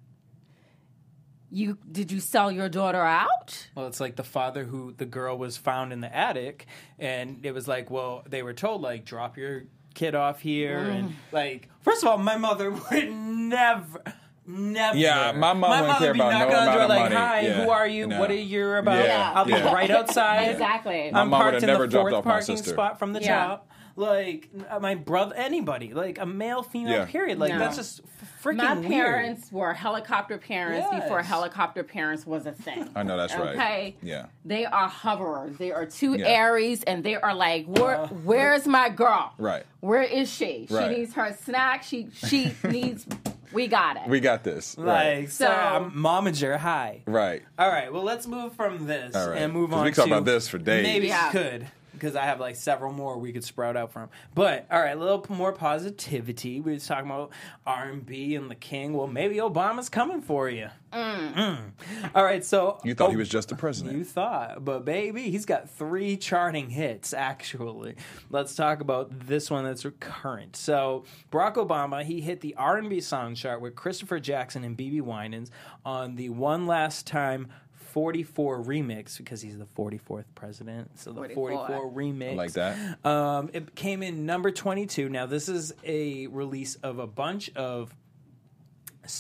[1.49, 3.69] you did you sell your daughter out?
[3.75, 6.65] Well, it's like the father who the girl was found in the attic,
[6.99, 9.63] and it was like, well, they were told like, drop your
[9.95, 11.13] kid off here, and mm.
[11.31, 14.03] like, first of all, my mother would never.
[14.47, 14.95] Never.
[14.95, 16.99] Yeah, my mom wouldn't mother care be about no knocking on amount door of like,
[16.99, 17.15] money.
[17.15, 17.63] "Hi, Yeah.
[17.63, 18.05] who are you?
[18.05, 18.19] No.
[18.19, 19.73] What are you about?" Yeah, I'll be yeah.
[19.73, 20.51] right outside.
[20.51, 21.10] Exactly.
[21.12, 22.71] My I'm mom parked would've in never the dropped fourth off my parking sister.
[22.73, 23.47] spot from the Yeah.
[23.47, 23.69] top.
[23.97, 27.05] Like uh, my brother, anybody, like a male, female, Yeah.
[27.05, 27.39] period.
[27.39, 27.60] Like No.
[27.60, 28.01] that's just
[28.43, 28.91] freaking My weird.
[28.91, 32.89] parents were helicopter parents before helicopter parents was a thing.
[32.93, 33.55] I know that's right.
[33.55, 33.95] Okay.
[34.01, 34.25] Yeah.
[34.43, 35.58] They are hoverers.
[35.58, 36.27] They are two Yeah.
[36.27, 39.31] Aries, and they are like, Where, "Where's my girl?
[39.38, 39.63] Right.
[39.79, 40.67] Where is she?
[40.69, 40.91] Right.
[40.91, 41.84] She needs her snack.
[41.84, 43.08] She she needs.
[43.53, 44.10] We got it.
[44.10, 44.77] We got this.
[44.77, 45.29] Like, Right.
[45.29, 46.58] so, So- I'm momager.
[46.58, 47.01] Hi.
[47.05, 47.43] Right.
[47.58, 49.41] All right, well, let's move from this All right.
[49.41, 50.84] and move on we can talk to about this for days.
[50.86, 51.31] Maybe Yeah.
[51.31, 54.10] could because I have like several more we could sprout out from.
[54.34, 56.62] But all right, a little more positivity.
[56.62, 57.31] We was talking about
[57.65, 58.93] R and B and the King.
[58.93, 60.69] Well, maybe Obama's coming for you.
[60.93, 61.71] Mm.
[62.13, 63.97] All right, so You thought he oh, was just the president.
[63.97, 67.95] You thought, but baby, he's got three charting hits actually.
[68.29, 70.55] Let's talk about this one that's recurrent.
[70.55, 75.51] So Barack Obama, he hit the R&B song chart with Christopher Jackson and BeBe Winans
[75.86, 77.47] on the One Last Time
[77.95, 80.99] 44 remix because he's the 44th president.
[80.99, 81.67] So the 44.
[81.67, 82.31] 44 remix.
[82.31, 83.05] I like that.
[83.05, 85.08] Um, it came in number 22.
[85.08, 87.95] Now, this is a release of a bunch of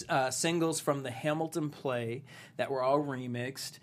[0.09, 2.23] uh, singles from the Hamilton play
[2.57, 3.79] that were all remixed.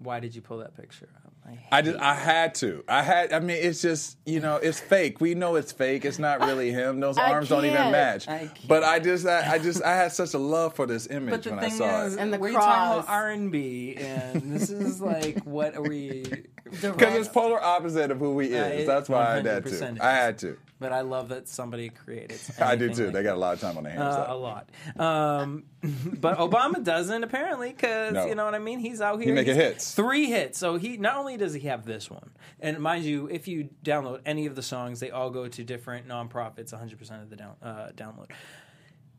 [0.00, 1.08] Why did you pull that picture
[1.52, 1.58] up?
[1.72, 2.84] I just I had to.
[2.88, 5.20] I had I mean it's just, you know, it's fake.
[5.20, 6.04] We know it's fake.
[6.04, 7.00] It's not really him.
[7.00, 7.92] Those I arms don't even can't.
[7.92, 8.28] match.
[8.28, 11.30] I But I just I, I just I had such a love for this image
[11.30, 12.20] But the when thing I saw is, it.
[12.20, 13.04] And the we're talking cross.
[13.04, 16.24] about R and B, and this is like what are we?
[16.64, 18.54] Because it's polar opposite of who he is.
[18.54, 20.04] Uh, it- That's why I had 100% to.
[20.04, 20.56] I had to.
[20.80, 22.40] But I love that somebody created.
[22.60, 23.04] I do too.
[23.04, 24.16] like They got a lot of time on their hands.
[24.16, 24.68] Uh, a lot.
[24.98, 25.64] Um,
[26.20, 28.26] but Obama doesn't apparently because No.
[28.26, 28.80] you know what I mean.
[28.80, 29.28] He's out here.
[29.28, 29.94] He making he's- hits.
[29.94, 30.58] Three hits.
[30.58, 34.20] So he not only does he have this one, and mind you, if you download
[34.26, 36.72] any of the songs, they all go to different nonprofits.
[36.72, 38.30] 100 percent of the down, uh, download.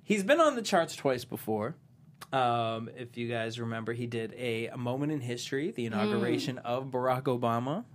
[0.03, 1.75] He's been on the charts twice before.
[2.33, 6.87] Um, if you guys remember, he did a, a moment in history, the inauguration of
[6.87, 7.85] Barack Obama,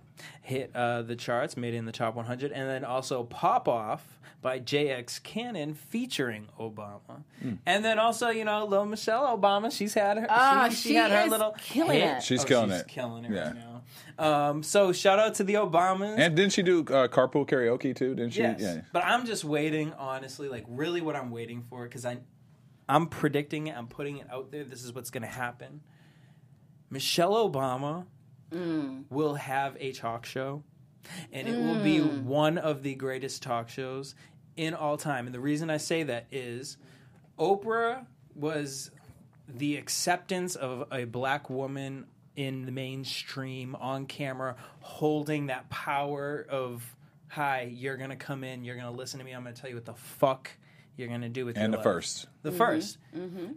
[0.42, 4.18] hit uh, the charts, made it in the top 100, and then also "Pop Off"
[4.42, 7.54] by JX Cannon featuring Obama, Hmm.
[7.66, 10.94] and then also you know, little Michelle Obama, she's had her, Ah, she, she she
[10.94, 12.16] had her is little killing hit.
[12.18, 12.22] it.
[12.22, 12.88] She's Oh, killing she's it.
[12.88, 13.46] killing it Yeah.
[13.48, 13.66] right now.
[14.18, 16.18] Um, so shout out to the Obamas.
[16.18, 18.14] And didn't she do uh, carpool karaoke too?
[18.14, 18.40] Didn't she?
[18.40, 18.80] Yes, Yeah.
[18.92, 19.92] but I'm just waiting.
[19.94, 22.18] Honestly, like really, what I'm waiting for because I,
[22.88, 23.76] I'm predicting it.
[23.76, 24.64] I'm putting it out there.
[24.64, 25.80] This is what's going to happen.
[26.90, 28.06] Michelle Obama
[28.52, 29.04] Mm.
[29.10, 30.62] will have a talk show,
[31.32, 32.24] and it will be mm.
[32.24, 34.14] one of the greatest talk shows
[34.56, 35.26] in all time.
[35.26, 36.76] And the reason I say that is,
[37.38, 38.90] Oprah was
[39.48, 46.96] the acceptance of a black woman in the mainstream on camera holding that power of
[47.28, 49.84] hi you're gonna come in you're gonna listen to me i'm gonna tell you what
[49.84, 50.50] the fuck
[50.96, 51.84] you're gonna do with And your the life.
[51.84, 52.28] first.
[52.42, 52.62] the mm-hmm.
[52.62, 53.52] 1st mm-hmm.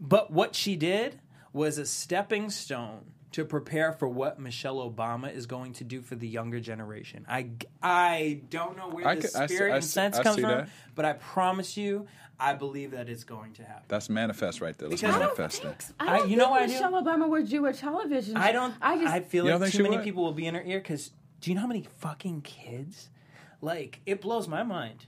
[0.00, 1.20] but what she did
[1.52, 6.14] was a stepping stone to prepare for what Michelle Obama is going to do for
[6.14, 7.24] the younger generation.
[7.28, 7.50] I,
[7.82, 10.36] I don't know where I the could- see- spirit I and see- sense I comes
[10.36, 10.68] see from, that.
[10.94, 12.06] but I promise you,
[12.38, 13.84] I believe that it's going to happen.
[13.88, 14.88] That's manifest right there.
[14.88, 15.86] Let's Because- I don't manifest it.
[16.00, 16.72] I don't I- you know think what I do?
[16.74, 18.36] Michelle Obama would do a television.
[18.36, 18.74] I don't.
[18.80, 19.14] I just.
[19.14, 20.04] I feel You like too many would?
[20.04, 23.08] people will be in her ear because do you know how many fucking kids?
[23.60, 25.06] Like it blows my mind.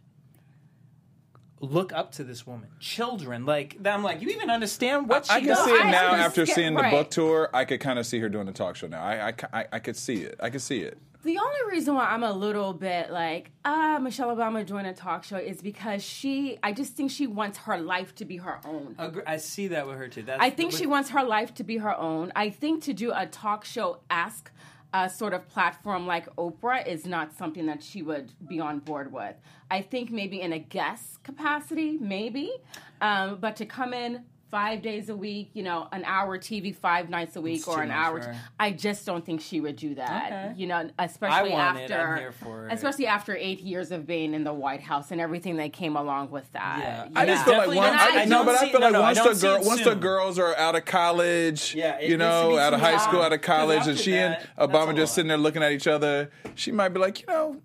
[1.60, 3.46] Look up to this woman, children.
[3.46, 5.64] Like I'm like, you even understand what she I can does?
[5.64, 6.90] see it now have after skip- seeing the right.
[6.90, 7.48] book tour.
[7.54, 9.02] I could kind of see her doing the talk show now.
[9.02, 10.36] I, I, I, I could see it.
[10.38, 10.98] I could see it.
[11.24, 15.24] The only reason why I'm a little bit like, ah, Michelle Obama doing a talk
[15.24, 18.94] show is because she, I just think she wants her life to be her own.
[18.96, 20.22] Agre- I see that with her too.
[20.22, 22.30] That's, I think she wants her life to be her own.
[22.36, 24.52] I think to do a talk show ask
[24.92, 29.12] uh, sort of platform like Oprah is not something that she would be on board
[29.12, 29.36] with.
[29.70, 32.52] I think maybe in a guest capacity, maybe,
[33.00, 37.10] um, but to come in five days a week, you know, an hour TV five
[37.10, 38.42] nights a week It's or an hour, for t- her.
[38.60, 40.26] I just don't think she would do that.
[40.26, 40.54] Okay.
[40.56, 41.90] You know, especially want it.
[41.90, 42.72] after, I'm here for it.
[42.72, 46.30] especially after eight years of being in the White House and everything that came along
[46.30, 46.78] with that.
[46.80, 47.04] Yeah.
[47.06, 48.12] you I just feel like once, not.
[48.14, 49.94] I, I no, but I feel no, like no, once the girl, it once the
[49.94, 52.88] girls are out of college, Yeah, it you know, out of soon.
[52.88, 55.72] high school, out of college, and she after and Obama just sitting there looking at
[55.72, 57.60] each other, she might be like, you know,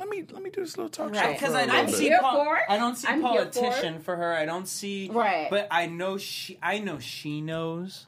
[0.00, 1.38] let me let me do this little talk show Right.
[1.38, 1.94] for because a I little don't bit.
[1.94, 2.58] see here for.
[2.68, 4.32] I don't see I'm here for politician for her.
[4.34, 5.48] I don't see Right.
[5.48, 6.58] But I know she.
[6.62, 8.06] I know she knows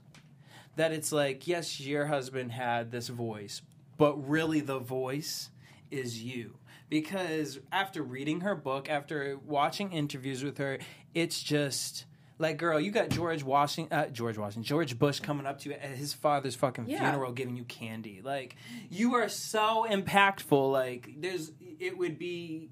[0.77, 3.63] that it's like yes, your husband had this voice,
[3.99, 5.51] but really the voice
[5.91, 6.57] is you.
[6.89, 10.79] Because after reading her book, after watching interviews with her,
[11.15, 12.05] it's just
[12.43, 15.75] like, girl, you got George Washington, uh, George Washington, George Bush coming up to you
[15.77, 16.99] at his father's fucking Yeah.
[17.11, 18.21] funeral, giving you candy.
[18.23, 18.57] Like,
[18.91, 20.71] you are so impactful.
[20.71, 22.69] Like, there's, it would be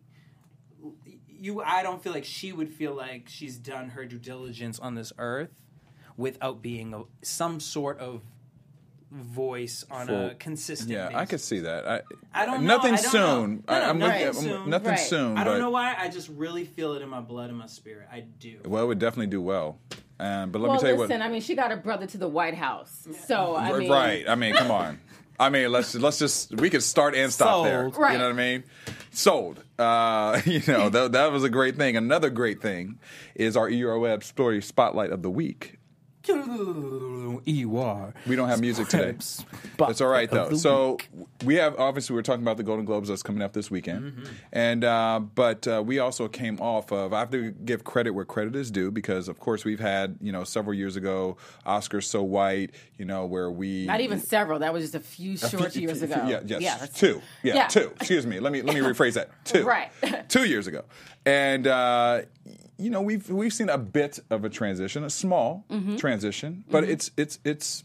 [1.29, 1.63] you.
[1.63, 5.13] I don't feel like she would feel like she's done her due diligence on this
[5.19, 5.51] earth
[6.17, 8.23] without being a, some sort of
[9.11, 10.91] voice on For- a consistent.
[10.91, 11.87] Yeah, I could see that.
[11.87, 12.01] I,
[12.33, 12.77] I don't know.
[12.77, 13.11] Nothing I don't know.
[13.11, 13.65] soon.
[13.69, 14.71] No, no, I, am nothing with, I'm- soon.
[14.71, 14.99] Nothing Right.
[14.99, 15.37] soon.
[15.39, 15.95] I don't but- know why.
[15.99, 18.09] I just really feel it in my blood and my spirit.
[18.13, 18.59] I do.
[18.65, 19.79] Well, it would definitely do well.
[20.19, 21.27] Um, but let well, me tell you listen, what.
[21.27, 24.29] I mean, she got her brother to the White House, so I mean, right.
[24.29, 25.01] I mean, come on.
[25.41, 27.89] I mean, let's let's just we could start and stop there.
[27.89, 28.13] Right.
[28.13, 28.65] You know what I mean?
[29.11, 29.65] Sold.
[29.79, 31.97] Uh, you know that, that was a great thing.
[31.97, 32.99] Another great thing
[33.35, 35.79] is our EURweb story spotlight of the week.
[37.47, 38.15] EUR.
[38.27, 39.17] We don't have music today.
[39.79, 40.55] That's all right though.
[40.55, 40.99] So
[41.45, 44.25] we have obviously we're talking about the Golden Globes that's coming up this weekend, Mm-hmm.
[44.53, 47.13] and uh, but uh, we also came off of.
[47.13, 50.33] I have to give credit where credit is due because of course we've had you
[50.33, 54.59] know several years ago Oscars so white you know where we not even several.
[54.61, 56.27] That was just a few short few- years few- ago.
[56.29, 57.21] Yeah, yes, that's- two.
[57.43, 57.67] Yeah, Yeah.
[57.69, 57.93] two.
[57.97, 58.41] Excuse me.
[58.41, 59.31] Let me let me rephrase that.
[59.45, 59.65] Two.
[59.71, 59.91] Right.
[60.29, 60.85] two years ago,
[61.25, 62.23] and uh,
[62.81, 65.97] you know we've we've seen a bit of a transition, a small Mm-hmm.
[65.97, 67.85] transition, but it's it's it's.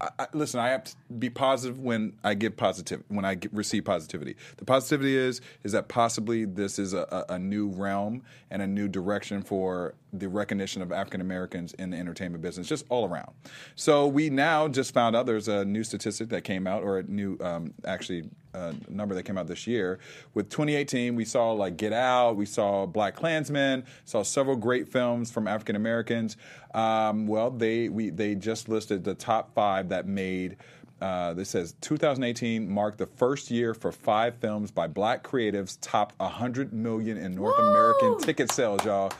[0.00, 3.52] I, I, listen, I have to be positive when I give positive when I get,
[3.52, 4.34] receive positivity.
[4.56, 8.66] The positivity is is that possibly this is a, a, a new realm and a
[8.66, 13.32] new direction for the recognition of African Americans in the entertainment business, just all around.
[13.74, 17.02] So we now just found out there's a new statistic that came out, or a
[17.02, 18.24] new um, actually
[18.54, 19.98] uh, number that came out this year.
[20.32, 25.30] With 2018, we saw like Get Out, we saw Black Klansman, saw several great films
[25.30, 26.36] from African Americans.
[26.72, 30.56] Um, well, they we they just listed the top five that made.
[31.00, 36.18] Uh, this says 2018 marked the first year for five films by black creatives topped
[36.18, 39.12] 100 million in North American ticket sales, y'all.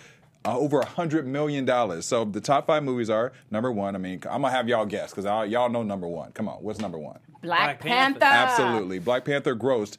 [0.47, 2.05] Uh, over a hundred million dollars.
[2.05, 3.95] So the top five movies are number one.
[3.95, 6.33] I mean, I'm gonna have y'all guess because y'all know number one.
[6.33, 7.19] Come on, what's number one?
[7.41, 8.21] Black, Black Panther.
[8.21, 8.53] Panther.
[8.63, 9.97] Absolutely, Black Panther grossed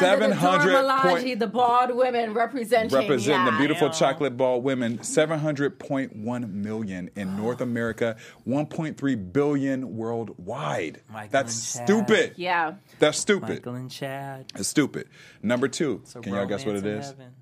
[0.00, 2.96] seven hundred the hundred Dora point the bald women representing.
[2.98, 3.92] representing the beautiful Yeah.
[3.94, 5.02] chocolate ball women.
[5.04, 11.00] Seven hundred point one million in North America, one point three billion worldwide.
[11.12, 12.06] Michael That's and Chad.
[12.06, 12.32] stupid.
[12.36, 12.74] Yeah.
[12.98, 13.48] That's stupid.
[13.50, 14.46] Michael and Chad.
[14.56, 15.08] It's stupid.
[15.42, 16.00] Number two.
[16.04, 16.84] So Can y'all guess what it is?
[16.86, 17.12] romance is?
[17.20, 17.32] in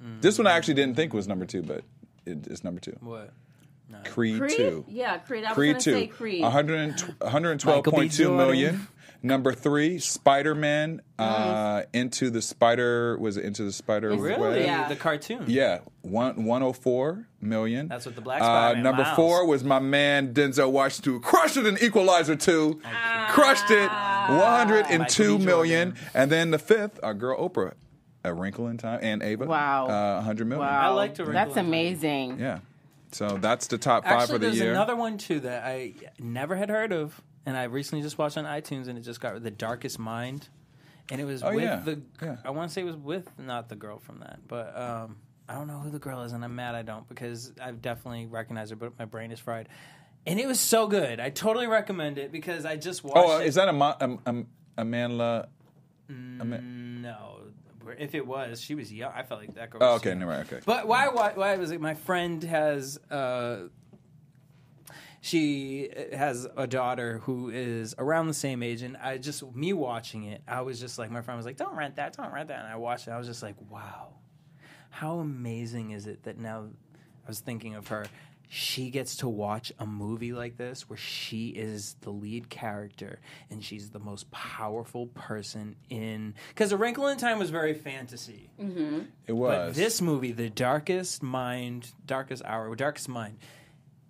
[0.00, 0.18] heaven.
[0.20, 1.82] This one I actually didn't think was number two, but
[2.26, 2.96] it's number two.
[3.00, 3.32] What?
[4.04, 4.56] Creed, Creed?
[4.56, 4.84] two.
[4.86, 5.44] Yeah, Creed.
[5.44, 5.92] I was Creed gonna 2.
[5.92, 6.42] say Creed.
[6.42, 6.90] 100
[7.24, 8.08] Michael B.
[8.08, 8.36] 112.2 Jordan.
[8.36, 8.88] million.
[9.20, 11.00] Number three, Spider Man.
[11.18, 14.38] Uh, into the Spider was it Into the Spider It's- Web?
[14.40, 14.64] Really?
[14.64, 14.86] Yeah.
[14.88, 15.44] The cartoon.
[15.48, 17.88] Yeah, one one oh four million.
[17.88, 19.16] That's what the Black Uh, Spider-Man number allows.
[19.16, 21.14] four was my man Denzel Washington.
[21.14, 22.80] who Crushed it in Equalizer two.
[23.30, 23.88] Crushed it.
[23.88, 25.44] One hundred and two Michael B.
[25.46, 25.88] million.
[25.94, 26.10] Jordan.
[26.14, 27.72] And then the fifth, our girl Oprah,
[28.24, 29.46] A Wrinkle in Time, and Ava.
[29.46, 29.86] Wow.
[29.86, 30.66] uh, hundred million.
[30.66, 30.90] Wow.
[30.90, 32.38] I like to That's wrinkle in amazing.
[32.40, 32.60] Yeah.
[33.12, 34.70] So that's the top five Actually, for the there's year.
[34.70, 38.44] another one too that I never had heard of, and I recently just watched on
[38.44, 40.48] iTunes, and it just got The Darkest Mind,
[41.10, 41.76] and it was Oh, with yeah.
[41.84, 42.02] the.
[42.20, 42.36] Yeah.
[42.44, 45.16] I want to say it was with not the girl from that, but um,
[45.48, 48.26] I don't know who the girl is, and I'm mad I don't because I've definitely
[48.26, 49.68] recognized her, but my brain is fried.
[50.26, 51.20] And it was so good.
[51.20, 53.16] I totally recommend it because I just watched.
[53.16, 53.46] oh, it.
[53.46, 55.48] is that a, Ma- um, um, Amanda?
[56.08, 57.40] no?
[57.92, 59.12] If it was, she was young.
[59.14, 59.82] I felt like that girl.
[59.82, 60.20] Oh, okay, young.
[60.20, 60.46] never mind.
[60.52, 60.60] Okay.
[60.64, 61.32] But why, why?
[61.34, 61.80] Why was it?
[61.80, 62.98] My friend has.
[63.10, 63.68] Uh,
[65.20, 70.24] she has a daughter who is around the same age, and I just me watching
[70.24, 72.60] it, I was just like, my friend was like, "Don't rent that, don't rent that,"
[72.60, 73.10] and I watched it.
[73.10, 74.14] I was just like, "Wow,
[74.90, 78.06] how amazing is it that now?" I was thinking of her.
[78.50, 83.62] She gets to watch a movie like this where she is the lead character and
[83.62, 86.34] she's the most powerful person in.
[86.48, 88.48] Because A Wrinkle in Time was very fantasy.
[88.58, 89.00] Mm-hmm.
[89.26, 89.50] It was.
[89.50, 93.36] But this movie, The Darkest Mind, Darkest Hour, Darkest Mind,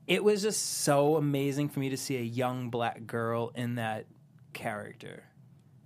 [0.07, 4.07] it was just so amazing for me to see a young black girl in that
[4.53, 5.25] character.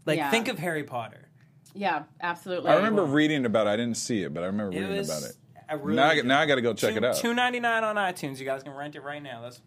[0.05, 0.31] Like, Yeah.
[0.31, 1.29] think of Harry Potter.
[1.75, 2.71] Yeah, absolutely.
[2.71, 3.71] I remember reading about it.
[3.71, 5.37] I didn't see it, but I remember It reading was about it.
[5.68, 7.16] A really now, I, now I got to go check it out.
[7.16, 8.38] Two ninety nine on iTunes.
[8.38, 9.42] You guys can rent it right now.
[9.42, 9.61] Let's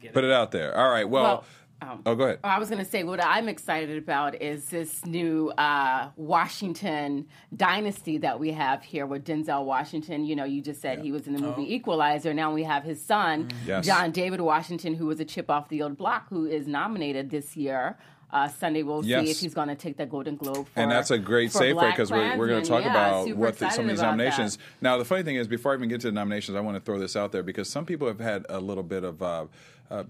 [0.00, 0.28] get Put it.
[0.28, 0.76] it out there.
[0.76, 1.08] All right.
[1.08, 1.44] Well, Well,
[1.82, 2.38] um, oh, go ahead.
[2.42, 8.16] I was going to say what I'm excited about is this new uh, Washington dynasty
[8.18, 10.24] that we have here with Denzel Washington.
[10.24, 12.32] You know, you just said he was in the movie Equalizer.
[12.32, 13.84] Now we have his son, Yes.
[13.84, 17.56] John David Washington, who was a chip off the old block, who is nominated this
[17.56, 17.98] year.
[18.30, 19.24] Uh, Sunday we'll Yes.
[19.24, 20.66] see if he's going to take the Golden Globe.
[20.68, 23.58] For, and that's a great Black because we're, we're going to talk Yeah, about what
[23.58, 24.56] the, some of these nominations.
[24.56, 24.62] that.
[24.82, 26.80] Now, the funny thing is, before I even get to the nominations, I want to
[26.80, 29.46] throw this out there because some people have had a little bit of uh,
[29.90, 30.04] uh,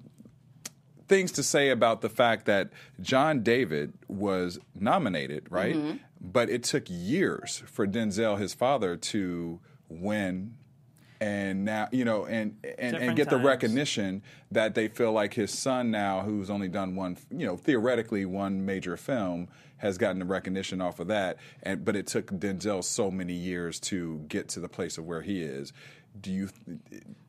[1.09, 5.77] things to say about the fact that John David was nominated, right?
[5.77, 5.97] Mm-hmm.
[6.21, 10.55] But it took years for Denzel, his father, to win
[11.21, 15.51] and now you know and and, and get the recognition that they feel like his
[15.51, 19.49] son now who's only done one you know theoretically one major film
[19.79, 21.37] has gotten the recognition off of that.
[21.63, 25.23] And but it took Denzel so many years to get to the place of where
[25.23, 25.73] he is.
[26.21, 26.49] Do you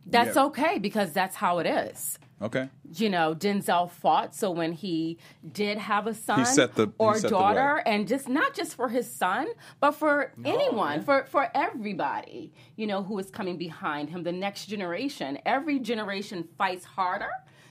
[0.09, 0.45] That's yeah.
[0.45, 2.17] okay because that's how it is.
[2.41, 4.33] okay you know, Denzel fought.
[4.35, 5.17] So when he
[5.51, 7.83] did have a son set the- he or set daughter, way.
[7.93, 9.47] and just not just for his son,
[9.79, 14.67] but for anyone, for for everybody, you know, who is coming behind him, the next
[14.67, 15.39] generation.
[15.45, 17.29] Every generation fights harder.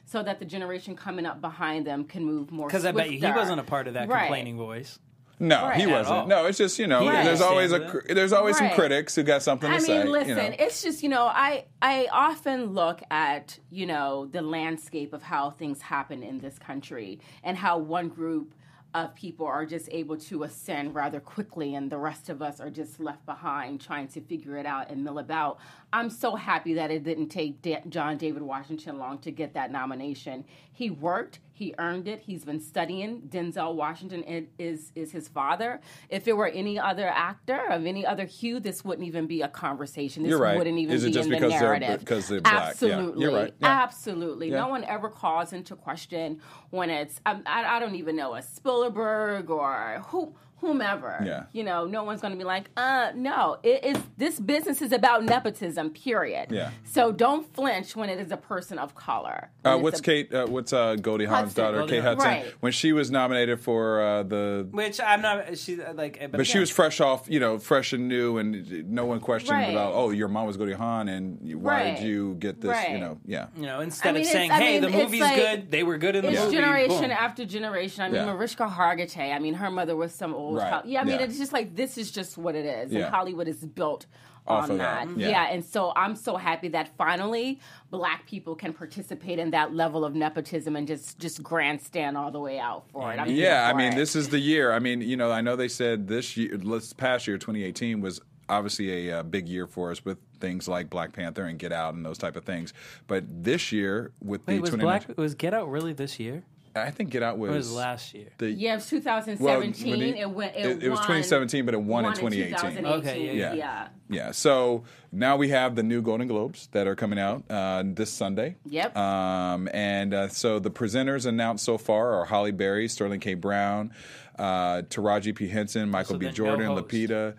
[0.08, 2.68] So that the generation coming up behind them can move more.
[2.68, 4.26] Because I bet you he wasn't a part of that Right.
[4.26, 5.00] complaining voice.
[5.38, 5.80] No Right.
[5.80, 9.14] he wasn't no it's just you know He there's always a there's always some critics
[9.14, 10.56] who got something to I mean, listen, you know.
[10.58, 15.50] it's just you know, I I often look at you know the landscape of how
[15.50, 18.54] things happen in this country and how one group
[18.94, 22.70] of people are just able to ascend rather quickly, and the rest of us are
[22.70, 25.58] just left behind trying to figure it out and mill about.
[25.92, 29.70] I'm so happy that it didn't take Da- John David Washington long to get that
[29.70, 30.44] nomination.
[30.72, 32.20] He worked, he earned it.
[32.20, 33.22] He's been studying.
[33.28, 34.22] Denzel Washington
[34.58, 35.80] is is his father.
[36.10, 39.48] If it were any other actor of any other hue, this wouldn't even be a
[39.48, 40.22] conversation.
[40.24, 40.58] This You're right.
[40.58, 42.00] wouldn't even Is it be just in the because they're- narrative.
[42.00, 42.52] because they're black?
[42.54, 42.68] Yeah.
[42.68, 43.54] Absolutely, You're right.
[43.60, 43.68] Yeah.
[43.68, 44.50] absolutely.
[44.50, 44.60] Yeah.
[44.60, 48.42] No one ever calls into question when it's I, I, I don't even know a
[48.42, 51.22] Spielberg or who whomever.
[51.24, 51.44] Yeah.
[51.52, 53.58] You know, no one's going to be like, uh, no.
[53.62, 55.90] It is this business is about nepotism.
[55.90, 56.50] Period.
[56.50, 56.70] Yeah.
[56.84, 59.50] So don't flinch when it is a person of color.
[59.64, 60.32] Uh, what's a- Kate?
[60.34, 62.28] Uh, what's uh, Goldie Hawn's daughter, Goldie Kate Hudson?
[62.28, 62.54] Right.
[62.60, 65.56] When she was nominated for uh, the, Which I'm not.
[65.58, 66.18] She like.
[66.20, 69.20] But, but she again, was fresh off, you know, fresh and new, and no one
[69.20, 69.70] questioned Right.
[69.70, 71.96] about, oh, your mom was Goldie Hawn, and why Right.
[71.96, 72.76] did you get this?
[72.90, 74.96] You know, yeah, You know, instead I mean, of it's- saying, I "Hey, mean, the
[74.98, 75.70] movie's like- good.
[75.70, 77.10] They were good in the It's movie." generation boom.
[77.10, 78.02] after generation.
[78.02, 78.26] I mean, Yeah.
[78.26, 79.34] Mariska Hargitay.
[79.34, 80.45] I mean, her mother was some old.
[80.54, 80.72] Right.
[80.72, 81.24] Hol- yeah, I mean, Yeah.
[81.26, 83.06] it's just like this is just what it is, Yeah.
[83.06, 84.06] and Hollywood is built
[84.46, 85.08] Off on of that.
[85.08, 85.18] that.
[85.18, 85.48] Yeah.
[85.50, 87.58] and so I'm so happy that finally
[87.90, 92.38] black people can participate in that level of nepotism and just just grandstand all the
[92.40, 93.18] way out for it.
[93.18, 93.68] I'm here yeah.
[93.68, 93.96] I mean, it.
[93.96, 94.72] this is the year.
[94.72, 98.20] I mean, you know, I know they said this year, this past year, 2018 was
[98.48, 101.94] obviously a uh, big year for us with things like Black Panther and Get Out
[101.94, 102.72] and those type of things.
[103.08, 106.44] But this year with Wait, the was 2019 Black was Get Out really this year?
[106.76, 108.28] I think Get Out was, Or was last year?
[108.38, 109.44] the Yeah, it was 2017.
[109.44, 110.54] Well, he- it went.
[110.56, 112.50] It, it- it was 2017, but it won in 2018.
[112.54, 112.86] 2018.
[113.00, 113.54] Okay, yeah, yeah.
[113.54, 113.88] yeah.
[114.08, 114.30] Yeah.
[114.30, 118.56] So now we have the new Golden Globes that are coming out uh, this Sunday.
[118.66, 118.96] Yep.
[118.96, 123.34] Um, and uh, so the presenters announced so far are Halle Berry, Sterling K.
[123.34, 123.92] Brown,
[124.38, 125.48] uh, Taraji P.
[125.48, 126.26] Henson, Michael So B.
[126.26, 126.84] then no Jordan, host.
[126.88, 127.34] Lupita.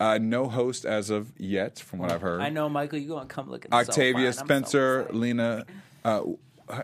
[0.00, 2.40] Uh, no host as of yet, from what I've heard.
[2.40, 2.98] I know, Michael.
[2.98, 3.72] You're gonna come looking.
[3.72, 4.56] Octavia so fine.
[4.58, 4.68] I'm so
[5.04, 5.08] Spencer.
[5.12, 5.64] Lena.
[6.04, 6.22] Uh,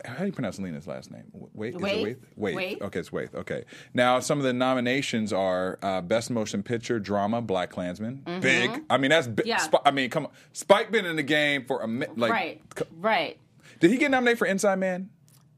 [0.05, 1.25] how, do you pronounce Lena's last name?
[1.55, 2.17] Wait, is it Waithe.
[2.39, 2.55] Waithe?
[2.55, 2.83] Waithe.
[2.83, 3.35] Okay, it's Waithe.
[3.35, 3.65] Okay.
[3.95, 8.23] Now, some of the nominations are uh, Best Motion Picture, Drama, Black Klansman.
[8.41, 8.71] Big.
[8.91, 9.47] I mean, that's big.
[9.47, 9.49] Mm-hmm.
[9.49, 9.57] Yeah.
[9.65, 10.33] Sp- I mean, come on.
[10.53, 12.19] Spike been in the game for a minute.
[12.19, 12.63] Like, right.
[12.77, 13.39] c- Right.
[13.81, 15.11] Did he get nominated for Inside Man?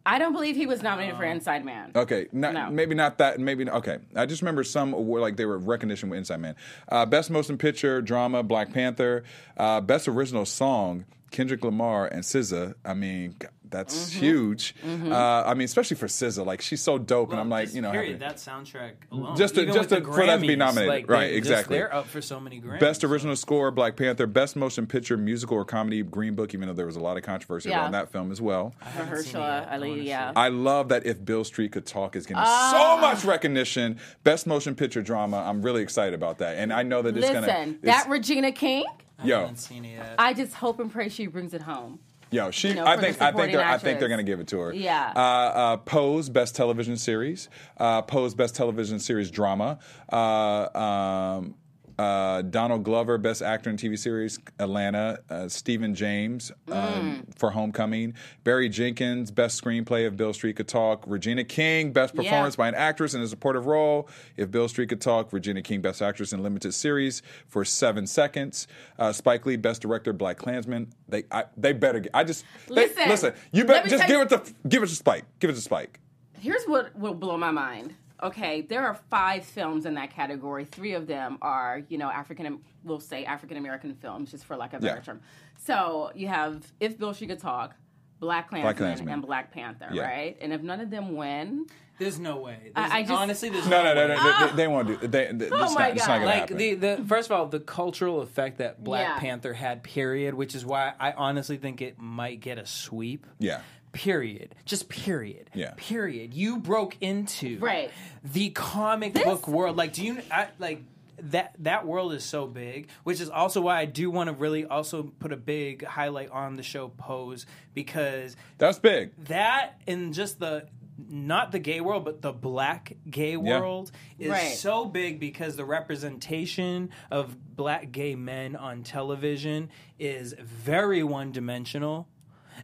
[0.06, 1.92] I don't believe he was nominated for Inside Man.
[1.94, 2.70] Okay, not, No.
[2.70, 3.38] maybe not that.
[3.38, 3.98] Maybe okay.
[4.16, 6.56] I just remember some award like they were recognition with Inside Man.
[6.88, 9.24] Uh, Best Motion Picture, Drama, Black Panther.
[9.58, 12.74] Uh, Best Original Song, Kendrick Lamar and SZA.
[12.84, 13.36] I mean,
[13.70, 14.20] that's Mm-hmm.
[14.20, 14.74] huge.
[14.84, 16.44] Uh, I mean, especially for SZA.
[16.44, 18.20] Like she's so dope, and I'm like, you know, period.
[18.20, 20.88] having- That soundtrack alone, Just to- Even just to- the for that to be nominated.
[20.88, 21.76] like, Right, they- just- exactly.
[21.78, 22.80] they're up for so many Grammys.
[22.80, 24.26] Best Original Score, Black Panther.
[24.26, 26.54] Best Motion Picture, Musical or Comedy, Green Book.
[26.54, 27.80] Even though there was a lot of controversy Yeah.
[27.82, 28.74] around that film as well.
[28.96, 30.32] Mahershala Ali, yeah.
[30.36, 32.96] I love that if Beale Street could talk is getting Ah.
[32.96, 33.98] so much recognition.
[34.24, 35.38] Best motion picture drama.
[35.38, 37.74] I'm really excited about that, and I know that it's Listen, gonna.
[37.82, 38.84] that Regina King,
[39.18, 40.14] I yo, haven't seen it yet.
[40.18, 41.98] I just hope and pray she brings it home.
[42.30, 42.68] Yo, she.
[42.68, 43.22] you know, I for the think.
[43.22, 43.52] I think.
[43.52, 44.72] They're, I think they're gonna give it to her.
[44.72, 45.12] Yeah.
[45.14, 47.48] Uh, uh, Pose best television series.
[47.76, 49.78] Uh, Pose best television series drama.
[50.12, 51.54] Uh, um,
[52.00, 55.20] uh, Donald Glover, Best Actor in TV Series, Atlanta.
[55.28, 57.38] Uh, Stephan James um, Mm.
[57.38, 58.14] for Homecoming.
[58.44, 61.04] Barry Jenkins, Best Screenplay if Beale Street Could Talk.
[61.06, 62.22] Regina King, Best Yeah.
[62.22, 64.08] Performance by an Actress in a Supportive Role.
[64.36, 68.66] If Beale Street Could Talk, Regina King, Best Actress in Limited Series for Seven Seconds.
[68.98, 70.92] Uh, Spike Lee, Best Director, Black Klansman.
[71.08, 72.00] They, I, they better.
[72.00, 73.32] Get, I just they- Listen, listen.
[73.52, 75.24] You better just give you- it to give it to Spike.
[75.38, 76.00] Give it to Spike.
[76.38, 77.94] Here's what will blow my mind.
[78.22, 80.64] Okay, there are five films in that category.
[80.64, 84.72] Three of them are, you know, African, we'll say African American films, just for lack
[84.72, 85.02] of a better Yeah.
[85.02, 85.20] term.
[85.58, 87.74] So you have If Beale She Could Talk,
[88.18, 89.08] Black Klansman, Klansman.
[89.14, 90.02] and Black Panther, Yeah.
[90.02, 90.36] right?
[90.40, 91.66] And if none of them win,
[91.98, 92.72] There's no way.
[92.74, 94.14] I- There's- I just- honestly, there's No, no, no, way.
[94.14, 94.22] no.
[94.22, 94.96] They, they, they won't do.
[95.06, 96.14] They, they, it's Oh not, my it's not God.
[96.14, 96.56] gonna like happen.
[96.56, 99.18] the, the first of all the cultural effect that Black Yeah.
[99.18, 103.60] Panther had period which is why I honestly think it might get a sweep yeah.
[103.92, 105.72] Period just period Yeah.
[105.76, 107.90] period you broke into Right.
[108.24, 110.82] the comic This- book world like do you I, like
[111.22, 114.64] that that world is so big, which is also why I do want to really
[114.64, 119.10] also put a big highlight on the show Pose because That's big.
[119.26, 120.66] that in just the
[121.10, 124.52] not the gay world but the black gay world is Right.
[124.54, 129.68] so big because the representation of black gay men on television
[129.98, 132.08] is very one dimensional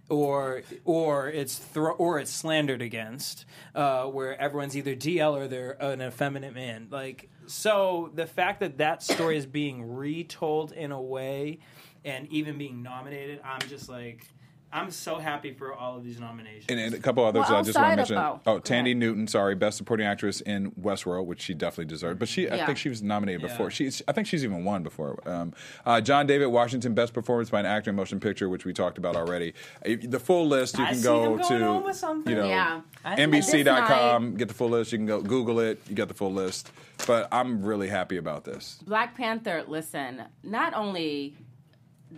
[0.09, 3.45] or or it's or it's slandered against
[3.75, 6.89] uh, where everyone's either DL or they're an effeminate man.
[6.91, 11.61] Like so the fact that that story is being retold in a way
[12.05, 14.27] and even being nominated I'm just like
[14.77, 17.63] I'm so happy for all of these nominations And, and a couple others Well, I
[17.63, 18.17] just want to mention.
[18.19, 18.97] of- oh, Thandie go ahead.
[18.99, 22.19] Newton, sorry, best supporting actress in Westworld, which she definitely deserved.
[22.19, 22.67] But she, I Yeah.
[22.67, 23.49] think she was nominated Yeah.
[23.49, 23.71] before.
[23.71, 25.19] She's, I think she's even won before.
[25.27, 25.55] Um,
[25.87, 28.99] uh, John David Washington, best performance by an actor in motion picture, which we talked
[28.99, 29.55] about already.
[29.85, 32.33] The full list you I can see go him going on to, with something.
[32.35, 32.81] you know, Yeah.
[33.05, 34.93] NBC.com, get the full list.
[34.93, 35.81] You can go Google it.
[35.89, 36.71] You get the full list.
[37.07, 38.79] But I'm really happy about this.
[38.87, 41.35] Black Panther, listen, not only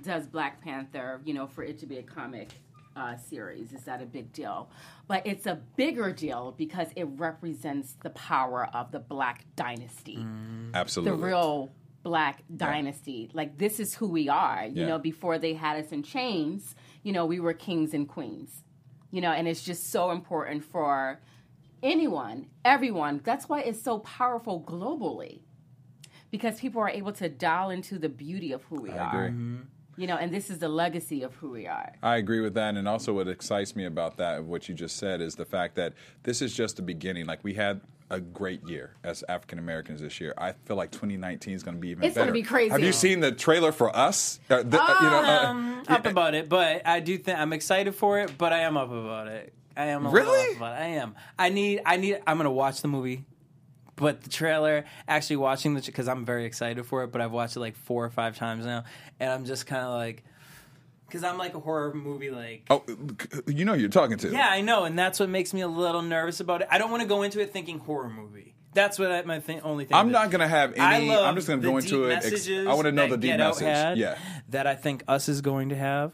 [0.03, 2.51] does Black Panther, you know, for it to be a comic
[2.97, 4.71] uh, series, is that a big deal?
[5.07, 11.05] But it's a bigger deal because it represents the power of the Black dynasty, Mm.
[11.05, 11.71] the real
[12.03, 13.31] Black dynasty.
[13.35, 14.65] Like, this is who we are.
[14.67, 14.87] You Yeah.
[14.89, 18.65] know, before they had us in chains, you know, we were kings and queens.
[19.11, 21.21] You know, and it's just so important for
[21.83, 23.21] anyone, everyone.
[23.25, 25.41] That's why it's so powerful globally
[26.31, 29.25] because people are able to dial into the beauty of who we I are.
[29.27, 29.59] agree.
[29.99, 31.93] You know, and this is the legacy of who we are.
[32.05, 35.21] I agree with that, and also what excites me about that, what you just said,
[35.21, 35.93] is the fact that
[36.23, 37.27] this is just the beginning.
[37.27, 37.81] Like we had
[38.11, 40.33] a great year as African Americans this year.
[40.39, 42.27] I feel like 2019 is going to be even It's better.
[42.27, 42.71] gonna be crazy.
[42.71, 44.39] Have you seen the trailer for Us?
[44.49, 47.53] Uh, the- uh, you know, uh, um, up about it, but I do think I'm
[47.53, 48.39] excited for it.
[48.39, 49.53] But I am up about it.
[49.77, 50.53] I am a Really?
[50.53, 50.85] up about it.
[50.85, 51.17] I am.
[51.39, 51.83] I need.
[51.85, 52.21] I need.
[52.27, 53.25] I'm gonna watch the movie,
[53.99, 54.85] but the trailer.
[55.07, 57.13] Actually, watching the because I'm very excited for it.
[57.13, 58.85] But I've watched it like four or five times now,
[59.21, 60.25] and I'm just kind of like,
[61.07, 62.65] because I'm like a horror movie like.
[62.71, 62.83] oh,
[63.47, 64.31] you know who you're talking to.
[64.31, 66.69] Yeah, I know, and that's what makes me a little nervous about it.
[66.71, 68.55] I don't want to go into it thinking horror movie.
[68.75, 69.97] That's what I, my th- only thing.
[69.97, 71.09] I'm not going to have I any.
[71.09, 72.25] love I'm just going to go into it.
[72.25, 73.99] ex- I want to know the deep message.
[73.99, 74.19] yeah.
[74.51, 76.13] that I think Us is going to have,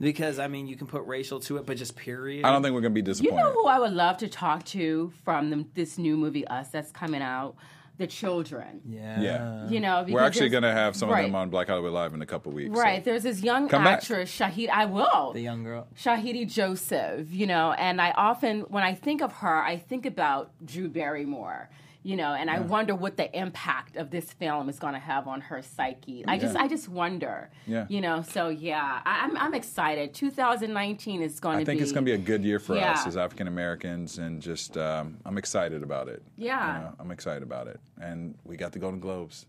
[0.00, 2.44] because I mean you can put racial to it, but just period.
[2.44, 3.36] I don't think we're going to be disappointed.
[3.36, 6.68] You know who I would love to talk to from the, this new movie Us
[6.70, 7.56] that's coming out?
[7.98, 8.80] The children.
[8.88, 9.20] Yeah.
[9.20, 9.68] Yeah.
[9.68, 12.14] You know, we're actually going to have some right, of them on Black Hollywood Live
[12.14, 12.74] in a couple weeks.
[12.74, 12.80] so.
[12.80, 13.04] Right.
[13.04, 13.98] There's this young Come back.
[13.98, 14.70] actress, Shahid.
[14.70, 15.34] I will.
[15.34, 15.86] The young girl.
[16.02, 20.50] Shahadi Joseph, you know, and I often, when I think of her, I think about
[20.64, 21.68] Drew Barrymore,
[22.02, 25.28] you know, and I wonder what the impact of this film is going to have
[25.28, 26.24] on her psyche.
[26.26, 27.84] I just, I just wonder, Yeah.
[27.90, 28.22] you know.
[28.22, 30.14] So yeah, I, I'm, I'm excited.
[30.14, 31.66] 2019 is going I to be.
[31.72, 34.76] think it's going to be a good year for us as African Americans, and just
[34.78, 36.22] um, I'm excited about it.
[36.38, 36.76] Yeah.
[36.78, 39.44] You know, I'm excited about it, and we got the Golden Globes,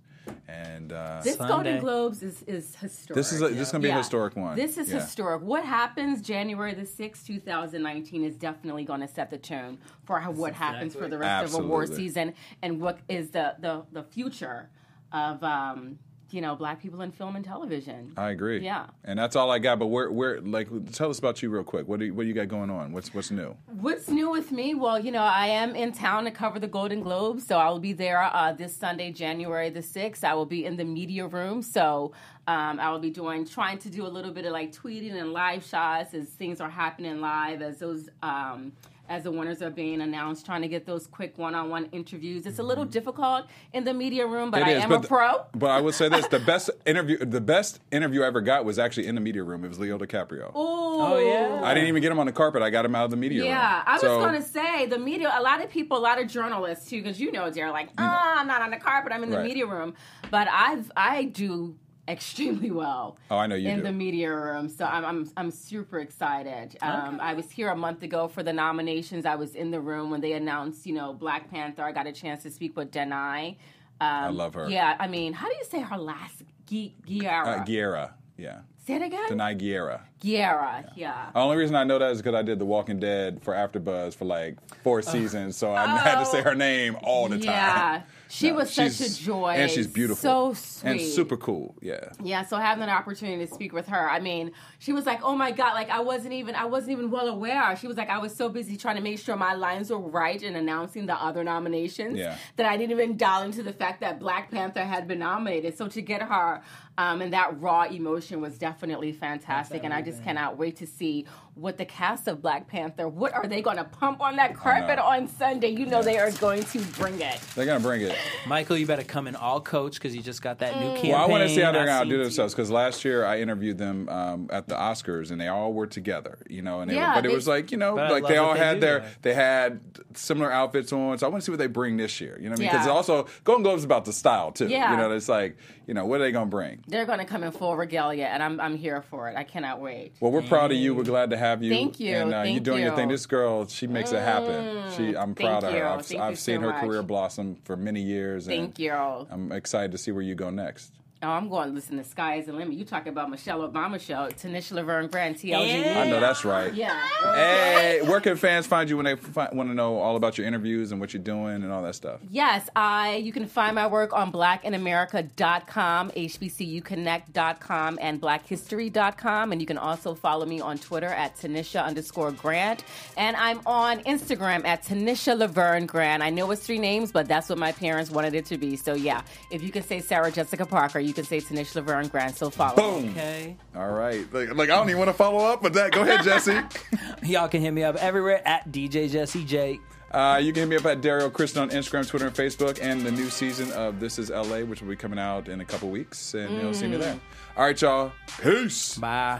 [0.48, 1.54] and uh, This Sunday.
[1.54, 3.16] Golden Globes is, is historic.
[3.16, 3.96] this is a, this is going to be Yeah.
[3.96, 4.56] a historic one.
[4.56, 5.00] This is Yeah.
[5.00, 5.42] historic.
[5.42, 10.32] What happens January the 6th, 2019 is definitely going to set the tone for how,
[10.32, 12.08] what happens for the rest of award Absolutely.
[12.08, 14.70] season and what is the, the, the future
[15.12, 16.00] of, um,
[16.34, 18.14] you know, black people in film and television.
[18.18, 18.60] I agree.
[18.60, 18.88] Yeah.
[19.04, 19.80] and that's all I got.
[19.80, 21.88] But where, where, like, tell us about you real quick.
[21.88, 22.92] What do you, what do you got going on?
[22.92, 23.56] What's what's new?
[23.68, 24.74] What's new with me?
[24.76, 27.80] Well, you know, I am in town to cover the Golden Globes, so I will
[27.80, 30.24] be there uh, this Sunday, January the 6th.
[30.24, 32.14] I will be in the media room, so
[32.48, 35.32] um, I will be doing, trying to do a little bit of like tweeting and
[35.34, 38.72] live shots as things are happening live, as those, um,
[39.12, 42.46] as the winners are being announced, trying to get those quick one-on-one interviews.
[42.46, 45.08] It's a little difficult in the media room, but It I is, am but a
[45.08, 45.46] pro.
[45.54, 48.80] But I would say this: the best interview, the best interview I ever got was
[48.80, 49.66] actually in the media room.
[49.66, 50.52] It was Leo DiCaprio.
[50.56, 51.60] Oh yeah.
[51.62, 52.62] I didn't even get him on the carpet.
[52.62, 53.50] I got him out of the media room.
[53.50, 55.30] Yeah, I was So- going to say the media.
[55.38, 58.40] A lot of people, a lot of journalists too, because you know they're like, ah,
[58.40, 59.12] I'm not on the carpet.
[59.12, 59.46] I'm in the Right.
[59.48, 59.94] media room.
[60.30, 61.76] But I've I do
[62.08, 63.18] extremely well.
[63.30, 63.84] Oh, I know you in do.
[63.84, 64.70] the media room.
[64.70, 66.78] So I'm I'm I'm super excited.
[66.82, 69.26] Um, I was here a month ago for the nominations.
[69.26, 71.84] I was in the room when they announced, you know, Black Panther.
[71.84, 73.58] I got a chance to speak with Danai.
[74.00, 74.68] Um, I love her.
[74.70, 76.44] Yeah, I mean, how do you say her last?
[76.68, 77.60] Gi- Giara.
[77.62, 78.14] Uh, Gurira.
[78.38, 78.62] Yeah.
[78.88, 79.30] say it again.
[79.30, 80.02] Danai Gurira.
[80.24, 80.90] Giara.
[80.96, 81.30] Yeah.
[81.34, 84.16] The only reason I know that is because I did The Walking Dead for AfterBuzz
[84.16, 87.50] for like four seasons, so I had to say her name all the time.
[87.50, 87.52] Oh.
[87.52, 91.76] Yeah, she No, was such a joy, and she's beautiful, so sweet, and super cool.
[91.82, 95.20] Yeah, Yeah, so having an opportunity to speak with her, I mean, she was like,
[95.22, 97.76] "Oh my god!" Like I wasn't even, I wasn't even well aware.
[97.76, 100.42] She was like, "I was so busy trying to make sure my lines were right
[100.42, 102.38] and announcing the other nominations Yeah.
[102.56, 105.90] that I didn't even dial into the fact that Black Panther had been nominated." So
[105.90, 106.62] to get her
[106.98, 111.26] um, and that raw emotion was definitely fantastic, and I just cannot wait to see
[111.56, 113.08] what the cast of Black Panther.
[113.08, 115.70] What are they going to pump on that carpet on Sunday?
[115.70, 117.40] You know they are going to bring it.
[117.56, 118.16] They're gonna bring it.
[118.48, 121.12] Michael, you better come in all coach because you just got that new campaign.
[121.12, 123.78] Well, I want to see how they're gonna do themselves because last year I interviewed
[123.78, 126.82] them um, at the Oscars and they all were together, you know.
[126.82, 129.00] And they, Yeah, but it was like you know, like they all they had their
[129.00, 129.12] there.
[129.22, 129.82] they had
[130.14, 131.18] similar outfits on.
[131.18, 132.38] So I want to see what they bring this year.
[132.40, 132.72] You know what I mean?
[132.72, 132.92] Because Yeah.
[132.94, 134.68] also Golden Globes is about the style too.
[134.68, 134.92] Yeah.
[134.92, 136.81] You know, it's like you know what are they gonna bring?
[136.88, 139.38] They're going to come in full regalia, and I'm, I'm here for it.
[139.38, 140.14] I cannot wait.
[140.20, 140.96] Well, we're proud of you.
[140.96, 141.72] We're glad to have you.
[141.72, 142.16] Thank you.
[142.16, 143.10] And uh, you're Thank doing your thing.
[143.10, 144.92] This girl, she makes it happen.
[144.98, 145.80] She, I'm proud of you.
[145.80, 145.88] her.
[145.88, 146.84] I've, Thank I've you seen so her much.
[146.84, 148.48] career blossom for many years.
[148.48, 148.92] and Thank you.
[148.92, 150.92] I'm excited to see where you go next.
[151.24, 152.74] Oh, I'm going to listen to Sky is the Limit.
[152.78, 155.84] You talk about Michelle Obama show, Tanisha Laverne Grant, TLG.
[155.86, 156.00] Yeah.
[156.00, 156.74] I know that's right.
[156.74, 157.00] Yeah.
[157.36, 160.48] Hey, where can fans find you when they fi- want to know all about your
[160.48, 162.22] interviews and what you're doing and all that stuff?
[162.32, 163.18] Yes, I.
[163.18, 169.52] You can find my work on blackinamerica.com, hbcuconnect.com, and blackhistory.com.
[169.52, 172.84] And you can also follow me on Twitter at Tanisha underscore Grant.
[173.16, 176.24] And I'm on Instagram at Tanisha Laverne Grant.
[176.24, 178.76] I know it's three names, but that's what my parents wanted it to be.
[178.76, 182.36] So yeah, if you can say Sarah Jessica Parker, you can say Tanisha Laverne Grant.
[182.36, 182.76] So follow.
[182.76, 183.10] Boom.
[183.12, 183.56] Okay.
[183.76, 184.32] All right.
[184.34, 185.92] Like, like, I don't even want to follow up with that.
[185.92, 186.60] Go ahead, Jesse.
[187.24, 189.80] Y'all can hit me up everywhere at DJ Jesse J.
[190.12, 193.02] Uh, you can hit me up at Dario Kristen on Instagram, Twitter, and Facebook, and
[193.02, 195.90] the new season of This Is LA, which will be coming out in a couple
[195.90, 197.18] weeks, and you'll see me there.
[197.56, 198.12] All right, y'all.
[198.42, 198.98] Peace.
[198.98, 199.40] Bye.